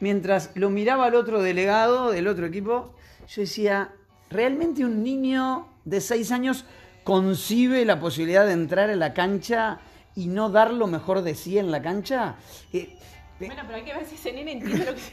mientras 0.00 0.50
lo 0.54 0.70
miraba 0.70 1.06
al 1.06 1.14
otro 1.14 1.42
delegado 1.42 2.10
del 2.10 2.28
otro 2.28 2.46
equipo, 2.46 2.94
yo 3.28 3.42
decía, 3.42 3.92
¿realmente 4.30 4.84
un 4.84 5.02
niño 5.02 5.68
de 5.84 6.00
seis 6.00 6.30
años 6.32 6.64
concibe 7.04 7.84
la 7.84 7.98
posibilidad 8.00 8.46
de 8.46 8.52
entrar 8.52 8.90
a 8.90 8.96
la 8.96 9.14
cancha 9.14 9.80
y 10.14 10.26
no 10.26 10.50
dar 10.50 10.72
lo 10.72 10.86
mejor 10.86 11.22
de 11.22 11.34
sí 11.34 11.58
en 11.58 11.70
la 11.70 11.80
cancha? 11.82 12.36
Eh, 12.72 12.96
Bueno, 13.38 13.62
pero 13.66 13.76
hay 13.76 13.84
que 13.84 13.94
ver 13.94 14.04
si 14.06 14.16
ese 14.16 14.32
nene 14.32 14.52
entiende 14.52 14.84
lo 14.84 14.94
que 14.94 15.00
se 15.00 15.12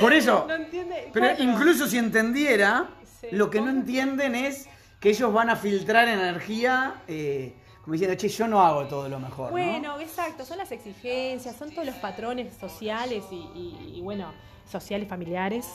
por 0.00 0.12
eso, 0.12 0.44
No 0.46 0.54
entiende. 0.54 1.08
pero 1.14 1.28
claro. 1.28 1.42
incluso 1.42 1.86
si 1.86 1.96
entendiera, 1.96 2.88
Sí. 3.20 3.28
lo 3.32 3.50
que 3.50 3.60
no 3.60 3.70
entienden 3.70 4.34
es 4.34 4.68
que 5.00 5.10
ellos 5.10 5.32
van 5.32 5.50
a 5.50 5.56
filtrar 5.56 6.08
energía, 6.08 7.02
eh, 7.08 7.54
como 7.88 7.94
diciendo, 7.94 8.16
che, 8.18 8.28
yo 8.28 8.46
no 8.46 8.60
hago 8.60 8.84
todo 8.84 9.08
lo 9.08 9.18
mejor. 9.18 9.46
¿no? 9.46 9.52
Bueno, 9.52 9.98
exacto, 9.98 10.44
son 10.44 10.58
las 10.58 10.70
exigencias, 10.72 11.56
son 11.56 11.70
todos 11.70 11.86
los 11.86 11.94
patrones 11.96 12.54
sociales 12.60 13.24
y, 13.30 13.36
y- 13.36 13.92
y, 13.96 14.00
bueno, 14.02 14.30
sociales, 14.70 15.08
familiares, 15.08 15.66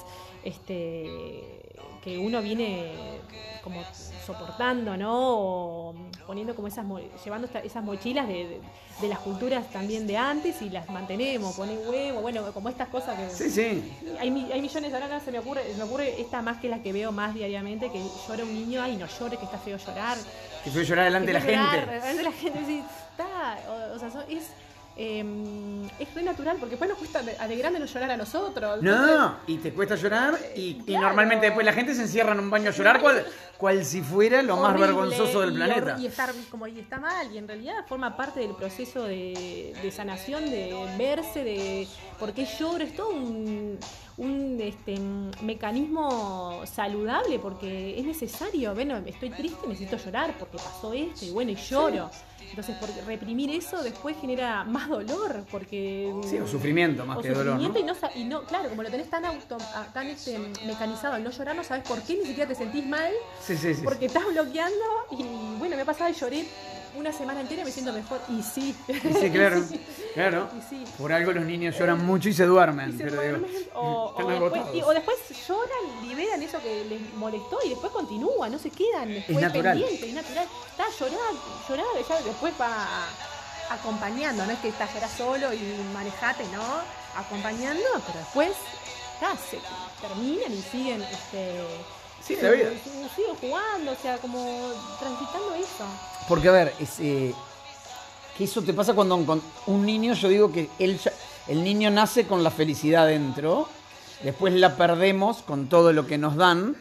este 0.44 1.60
que 2.04 2.18
uno 2.20 2.42
viene 2.42 2.92
como 3.64 3.82
soportando, 4.26 4.96
¿no? 4.98 5.12
O 5.40 5.96
poniendo 6.28 6.54
como 6.54 6.68
esas, 6.68 6.86
llevando 7.24 7.48
esas 7.64 7.84
mochilas 7.84 8.28
de, 8.28 8.34
de- 8.34 8.62
de 9.02 9.08
las 9.08 9.20
culturas 9.20 9.72
también 9.72 10.06
de 10.06 10.18
antes 10.18 10.62
y 10.62 10.70
las 10.70 10.88
mantenemos, 10.90 11.56
poner 11.56 11.80
huevo, 11.88 12.22
bueno, 12.22 12.44
como 12.54 12.70
estas 12.70 12.90
cosas 12.90 13.18
que... 13.18 13.30
Sí, 13.30 13.50
sí. 13.50 13.92
Hay, 14.20 14.30
hay 14.52 14.62
millones, 14.62 14.94
ahora 14.94 15.20
se 15.20 15.32
me 15.32 15.40
ocurre, 15.40 15.64
se 15.72 15.78
me 15.78 15.84
ocurre 15.86 16.22
esta 16.22 16.42
más 16.44 16.58
que 16.60 16.70
la 16.70 16.84
que 16.84 16.92
veo 16.94 17.12
más 17.12 17.34
diariamente, 17.34 17.90
que 17.90 18.04
llora 18.28 18.44
un 18.44 18.54
niño, 18.54 18.82
ay, 18.84 18.98
no 18.98 19.08
llore, 19.08 19.38
que 19.38 19.46
está 19.46 19.58
feo 19.58 19.78
llorar. 19.78 20.18
Que 20.64 20.72
fue 20.72 20.84
llorar 20.86 21.06
delante 21.06 21.28
de 21.28 21.34
la 21.34 21.40
llorar, 21.40 21.70
gente. 21.72 21.92
delante 21.92 22.18
de 22.18 22.24
la 22.24 22.32
gente, 22.32 22.60
sí, 22.66 22.84
está, 23.12 23.60
o, 23.70 23.96
o 23.96 24.00
sea, 24.00 24.10
son- 24.10 24.24
es, 24.30 24.50
eh, 24.96 25.90
es 26.00 26.14
re 26.14 26.22
natural, 26.22 26.58
porque 26.60 26.72
después 26.72 26.88
nos 26.90 27.00
cuesta 27.00 27.22
de, 27.24 27.36
de 27.36 27.56
grande 27.58 27.80
no 27.80 27.86
llorar 27.86 28.12
a 28.12 28.18
nosotros. 28.18 28.82
No, 28.82 29.38
y 29.48 29.58
te 29.58 29.74
cuesta 29.74 29.96
llorar 29.96 30.38
y, 30.56 30.84
normalmente 30.88 31.48
después 31.48 31.66
la 31.66 31.74
gente 31.74 31.96
se 31.96 32.04
encierra 32.04 32.34
en 32.34 32.40
un 32.40 32.50
baño 32.50 32.70
a 32.70 32.74
llorar 32.74 33.02
cual, 33.02 33.26
cual 33.58 33.84
si 33.84 34.02
fuera 34.02 34.42
lo 34.44 34.58
más 34.58 34.80
vergonzoso 34.80 35.42
del 35.42 35.54
planeta. 35.56 35.98
Y, 36.00 36.06
estar 36.06 36.32
como 36.52 36.68
y 36.68 36.80
está 36.80 37.00
mal, 37.00 37.32
y 37.34 37.40
en 37.40 37.48
realidad 37.48 37.74
forma 37.88 38.16
parte 38.16 38.42
del 38.42 38.56
proceso 38.56 39.04
de, 39.04 39.76
de 39.82 39.92
sanación, 39.92 40.50
de 40.50 40.76
verse, 40.98 41.44
de 41.44 41.88
por 42.20 42.32
qué 42.34 42.46
lloro, 42.46 42.84
es 42.84 42.96
todo 42.96 43.10
un, 43.10 43.80
un, 44.18 44.60
este, 44.62 45.00
mecanismo 45.42 46.62
saludable, 46.66 47.40
porque 47.40 48.00
es 48.00 48.06
necesario, 48.06 48.74
bueno, 48.74 48.98
estoy 49.06 49.30
triste, 49.32 49.68
necesito 49.68 49.98
llorar 49.98 50.36
porque 50.38 50.58
pasó 50.58 50.94
esto, 50.94 51.26
y 51.26 51.32
bueno, 51.32 51.52
y 51.52 51.56
lloro. 51.56 52.10
Entonces, 52.50 52.76
por 52.76 52.90
reprimir 53.08 53.50
eso 53.50 53.82
después 53.82 54.16
genera 54.22 54.64
más 54.64 54.88
dolor, 54.88 55.44
porque... 55.50 56.14
Sí, 56.24 56.38
o 56.38 56.48
sufrimiento 56.48 57.04
más 57.04 57.18
o 57.18 57.22
que 57.22 57.30
dolor, 57.32 57.60
¿no? 57.60 57.80
y 57.80 57.84
no 57.84 57.94
y 58.16 58.24
no, 58.26 58.44
claro, 58.44 58.70
como 58.70 58.84
lo 58.84 58.92
tenés 58.92 59.10
tan 59.10 59.26
auto, 59.26 59.58
tan 59.92 60.08
este, 60.08 60.38
mecanizado 60.68 61.16
al 61.16 61.24
no 61.24 61.32
llorar, 61.32 61.56
no 61.56 61.64
sabes 61.64 61.88
por 61.88 62.00
qué, 62.04 62.16
ni 62.16 62.26
siquiera 62.26 62.48
te 62.48 62.54
sentís 62.54 62.86
mal, 62.86 63.12
Sí, 63.42 63.58
sí, 63.58 63.74
sí. 63.74 63.82
porque 63.84 64.06
estás 64.06 64.28
bloqueando 64.28 64.86
y 65.12 65.24
bueno, 65.58 65.76
me 65.76 65.82
ha 65.82 65.86
pasado 65.86 66.12
y 66.12 66.14
lloré 66.14 66.46
una 66.96 67.12
semana 67.12 67.42
entera 67.42 67.64
y 67.64 67.66
me 67.66 67.72
siento 67.72 67.92
mejor. 67.92 68.20
Y 68.30 68.42
sí. 68.44 68.76
Y 68.88 68.94
sí, 68.94 69.30
claro, 70.14 70.50
claro. 70.50 70.50
Y 70.58 70.70
sí. 70.70 70.84
Por 70.98 71.12
algo 71.14 71.32
los 71.32 71.46
niños 71.46 71.78
lloran 71.78 72.06
mucho 72.06 72.30
y 72.30 72.34
se 72.34 72.46
duermen. 72.46 72.90
Y 72.90 72.98
se 72.98 73.04
pero 73.06 73.22
digo, 73.22 73.38
duermen, 73.40 73.52
o, 73.74 74.14
después, 74.18 74.38
agotados. 74.38 74.76
y- 74.76 74.82
o 74.82 74.90
después 74.94 75.18
lloran, 75.48 76.08
liberan 76.08 76.42
eso 76.44 76.60
que 76.62 76.86
les 76.86 77.14
molestó 77.16 77.60
y 77.66 77.70
después 77.70 77.92
continúan, 77.92 78.52
no 78.52 78.60
se 78.60 78.70
quedan 78.70 79.10
después 79.10 79.40
natural. 79.42 79.78
pendientes, 79.80 80.10
es 80.10 80.14
natural. 80.14 80.48
Está 80.72 80.86
llorando, 81.00 81.42
llorando, 81.68 82.08
ya 82.08 82.22
después 82.22 82.54
va 82.60 82.88
acompañando, 83.70 84.46
no 84.46 84.52
es 84.52 84.60
que 84.60 84.68
está 84.70 84.86
llorando 84.88 85.08
solo 85.10 85.54
y 85.54 85.60
manejate, 85.94 86.44
no, 86.54 86.64
acompañando, 87.16 87.84
pero 88.06 88.20
después 88.20 88.52
se 89.50 89.58
terminan 90.06 90.52
y 90.54 90.62
siguen 90.62 91.02
este 91.04 91.62
Sí, 92.26 92.38
la 92.42 92.52
vida. 92.52 92.70
jugando, 93.42 93.92
o 93.92 93.96
sea, 93.96 94.18
como 94.18 94.72
transitando 95.00 95.54
eso. 95.56 95.86
Porque, 96.30 96.48
a 96.48 96.52
ver, 96.54 96.74
es, 96.80 97.00
eh, 97.00 97.34
que 98.38 98.46
eso 98.46 98.62
te 98.62 98.74
pasa 98.74 98.94
cuando 98.94 99.24
con 99.26 99.42
un 99.68 99.86
niño, 99.86 100.14
yo 100.14 100.28
digo 100.30 100.52
que 100.52 100.70
él 100.80 101.00
el 101.48 101.64
niño 101.64 101.90
nace 101.92 102.26
con 102.26 102.44
la 102.44 102.52
felicidad 102.52 103.06
dentro, 103.08 103.68
después 104.24 104.54
la 104.54 104.76
perdemos 104.78 105.42
con 105.42 105.68
todo 105.68 105.92
lo 105.92 106.08
que 106.08 106.18
nos 106.18 106.36
dan, 106.36 106.76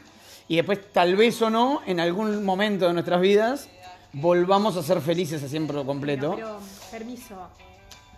y 0.49 0.57
después 0.57 0.79
tal 0.93 1.17
vez 1.17 1.41
o 1.43 1.51
no, 1.51 1.83
en 1.87 1.99
algún 1.99 2.45
momento 2.45 2.87
de 2.87 2.93
nuestras 2.93 3.21
vidas, 3.21 3.69
volvamos 4.13 4.77
a 4.77 4.83
ser 4.83 5.01
felices 5.01 5.43
a 5.43 5.49
siempre 5.49 5.85
completo. 5.85 6.35
Pero, 6.37 6.59
permiso, 6.91 7.35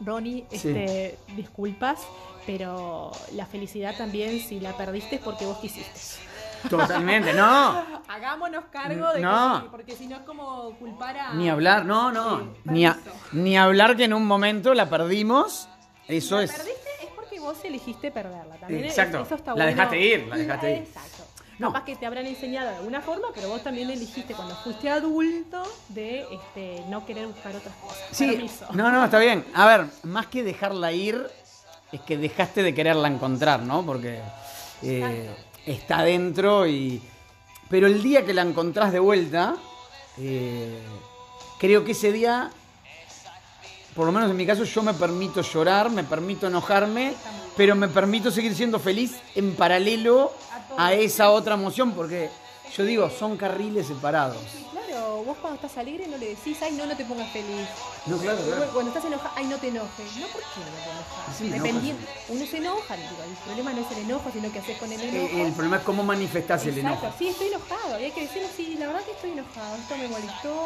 Ronnie, 0.00 0.44
Sí. 0.50 0.56
este, 0.68 1.18
disculpas, 1.36 2.00
pero 2.46 3.10
la 3.32 3.46
felicidad 3.46 3.96
también, 3.96 4.40
si 4.40 4.60
la 4.60 4.76
perdiste, 4.76 5.16
es 5.16 5.22
porque 5.22 5.46
vos 5.46 5.58
quisiste. 5.58 5.98
Totalmente, 6.68 7.32
no. 7.32 7.82
Hagámonos 8.08 8.64
cargo 8.70 9.12
de 9.12 9.20
No. 9.20 9.62
que 9.64 9.68
porque 9.70 9.96
si 9.96 10.06
no 10.06 10.16
es 10.16 10.22
como 10.22 10.70
culpar 10.78 11.16
a. 11.16 11.34
Ni 11.34 11.48
hablar, 11.48 11.84
no, 11.84 12.10
no. 12.12 12.40
Sí, 12.40 12.46
Ni, 12.64 12.86
a- 12.86 12.98
ni 13.32 13.56
hablar 13.56 13.96
que 13.96 14.04
en 14.04 14.12
un 14.14 14.26
momento 14.26 14.74
la 14.74 14.88
perdimos. 14.88 15.68
Eso 16.08 16.36
la 16.36 16.44
es. 16.44 16.52
perdiste 16.52 16.88
es 17.02 17.08
porque 17.14 17.40
vos 17.40 17.56
elegiste 17.64 18.10
perderla. 18.10 18.56
También 18.56 18.84
Exacto. 18.84 19.20
eso 19.22 19.34
está 19.34 19.50
La 19.52 19.64
bueno. 19.64 19.70
dejaste 19.70 20.00
ir, 20.00 20.26
la 20.28 20.36
dejaste 20.36 20.70
ir. 20.72 20.78
Exacto. 20.78 21.24
No. 21.58 21.68
Capaz 21.72 21.84
que 21.84 21.94
te 21.96 22.04
habrán 22.04 22.26
enseñado 22.26 22.70
de 22.70 22.76
alguna 22.78 23.00
forma, 23.00 23.28
pero 23.32 23.48
vos 23.48 23.62
también 23.62 23.88
elegiste 23.88 24.34
cuando 24.34 24.56
fuiste 24.56 24.90
adulto 24.90 25.62
de 25.90 26.26
este, 26.34 26.82
no 26.88 27.06
querer 27.06 27.28
buscar 27.28 27.54
otras 27.54 27.74
cosas. 27.76 28.02
Sí, 28.10 28.26
Permiso. 28.26 28.66
no, 28.72 28.90
no, 28.90 29.04
está 29.04 29.18
bien. 29.20 29.44
A 29.54 29.64
ver, 29.66 29.86
más 30.02 30.26
que 30.26 30.42
dejarla 30.42 30.90
ir, 30.90 31.24
es 31.92 32.00
que 32.00 32.18
dejaste 32.18 32.64
de 32.64 32.74
quererla 32.74 33.06
encontrar, 33.06 33.60
¿no? 33.60 33.86
Porque 33.86 34.18
eh, 34.82 35.30
está 35.66 36.02
dentro 36.02 36.66
y... 36.66 37.00
Pero 37.68 37.86
el 37.86 38.02
día 38.02 38.24
que 38.24 38.34
la 38.34 38.42
encontrás 38.42 38.92
de 38.92 38.98
vuelta, 38.98 39.56
eh, 40.18 40.78
creo 41.58 41.82
que 41.82 41.92
ese 41.92 42.12
día, 42.12 42.50
por 43.94 44.06
lo 44.06 44.12
menos 44.12 44.30
en 44.30 44.36
mi 44.36 44.46
caso, 44.46 44.64
yo 44.64 44.82
me 44.82 44.94
permito 44.94 45.40
llorar, 45.40 45.90
me 45.90 46.04
permito 46.04 46.46
enojarme, 46.46 47.14
pero 47.56 47.74
me 47.74 47.88
permito 47.88 48.30
seguir 48.30 48.54
siendo 48.54 48.78
feliz 48.78 49.16
en 49.34 49.54
paralelo 49.54 50.32
a 50.76 50.92
esa 50.92 51.30
otra 51.30 51.54
emoción, 51.54 51.92
porque 51.92 52.28
yo 52.76 52.84
digo, 52.84 53.10
son 53.10 53.36
carriles 53.36 53.86
separados. 53.86 54.42
Vos 55.22 55.36
cuando 55.40 55.56
estás 55.56 55.76
alegre 55.78 56.06
no 56.08 56.16
le 56.16 56.28
decís, 56.30 56.56
ay, 56.62 56.72
no, 56.72 56.86
no 56.86 56.96
te 56.96 57.04
pongas 57.04 57.30
feliz. 57.32 57.68
No, 58.06 58.18
claro, 58.18 58.38
Cuando- 58.38 58.72
Cuando 58.72 58.90
estás 58.90 59.04
enojado, 59.04 59.30
ay, 59.36 59.46
no 59.46 59.56
te 59.58 59.68
enojes. 59.68 60.16
No, 60.16 60.26
¿por 60.28 60.40
qué 60.40 60.60
no 60.60 60.76
te 60.84 60.90
enojas? 60.90 61.36
Sí, 61.38 61.48
Dependiendo, 61.50 62.06
uno 62.28 62.46
se 62.46 62.56
enoja, 62.58 62.96
digo, 62.96 63.22
el 63.26 63.34
problema 63.44 63.72
no 63.72 63.80
es 63.82 63.90
el 63.92 63.98
enojo, 64.04 64.30
sino 64.32 64.52
qué 64.52 64.58
haces 64.58 64.78
con 64.78 64.90
el 64.92 65.00
enojo. 65.00 65.36
Eh, 65.36 65.42
El 65.46 65.52
problema 65.52 65.76
es 65.76 65.82
cómo 65.82 66.02
manifestás 66.02 66.66
el 66.66 66.78
enojo. 66.78 67.12
sí, 67.18 67.28
estoy 67.28 67.48
enojado. 67.48 68.00
Y 68.00 68.04
hay 68.04 68.10
que 68.12 68.22
decirlo, 68.22 68.48
sí, 68.56 68.76
la 68.78 68.86
verdad 68.86 69.02
que 69.04 69.12
estoy 69.12 69.30
enojado. 69.32 69.76
Esto 69.76 69.96
me 69.96 70.08
molestó. 70.08 70.64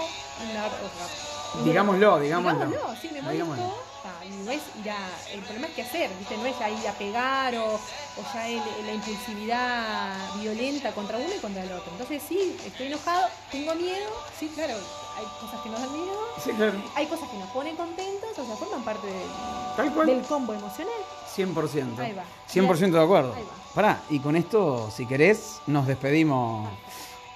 La, 0.54 0.66
o 0.66 0.70
sea, 0.70 1.37
Digámoslo, 1.64 2.18
digámoslo. 2.20 2.66
Digámoslo, 2.66 2.96
sí, 3.00 3.08
me 3.12 3.22
molestó. 3.22 3.30
Digámoslo. 3.32 3.88
ta, 4.02 4.24
y 4.24 4.30
no 4.44 4.50
es 4.52 4.60
ir 4.80 4.90
a- 4.90 5.32
el 5.32 5.40
problema 5.40 5.66
es 5.66 5.72
qué 5.74 5.82
hacer, 5.82 6.10
¿viste? 6.18 6.36
No 6.36 6.46
es 6.46 6.56
ya 6.58 6.70
ir 6.70 6.86
a 6.86 6.92
pegar 6.92 7.54
o, 7.56 7.74
o 7.74 8.22
ya 8.32 8.46
el- 8.48 8.62
la 8.86 8.92
impulsividad 8.94 10.14
violenta 10.40 10.92
contra 10.92 11.18
uno 11.18 11.28
y 11.36 11.38
contra 11.40 11.62
el 11.64 11.72
otro. 11.72 11.90
Entonces, 11.92 12.22
sí, 12.26 12.56
estoy 12.64 12.86
enojado, 12.86 13.26
tengo 13.50 13.74
miedo. 13.74 14.06
Sí, 14.38 14.50
claro, 14.54 14.74
hay 15.16 15.24
cosas 15.40 15.60
que 15.62 15.68
nos 15.70 15.80
dan 15.80 15.92
miedo. 15.92 16.16
Sí, 16.44 16.50
claro. 16.52 16.74
Hay 16.94 17.06
cosas 17.06 17.28
que 17.28 17.38
nos 17.38 17.50
ponen 17.50 17.76
contentos, 17.76 18.30
o 18.38 18.46
sea, 18.46 18.56
forman 18.56 18.84
parte 18.84 19.06
del, 19.08 20.22
combo 20.28 20.54
emocional. 20.54 20.94
100%. 21.34 21.98
Ahí 22.00 22.12
va. 22.12 22.24
100% 22.48 22.98
de 22.98 23.02
acuerdo. 23.04 23.34
Ahí 23.34 23.42
va. 23.42 23.74
Pará, 23.74 24.00
y 24.10 24.20
con 24.20 24.36
esto, 24.36 24.90
si 24.94 25.06
querés, 25.06 25.60
nos 25.66 25.86
despedimos 25.86 26.68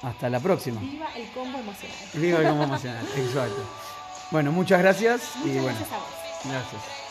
hasta 0.02 0.28
la 0.28 0.38
próxima. 0.40 0.80
Viva 0.80 1.08
el 1.16 1.28
combo 1.32 1.58
emocional. 1.58 1.96
Viva 2.14 2.38
el 2.40 2.46
combo 2.48 2.64
emocional, 2.64 3.06
exacto. 3.16 3.62
Bueno, 4.32 4.50
muchas 4.50 4.80
gracias 4.80 5.20
y 5.44 5.48
Muchas 5.48 5.62
bueno, 5.62 5.78
gracias 5.78 5.92
a 5.92 5.98
vos. 5.98 6.08
gracias. 6.44 7.01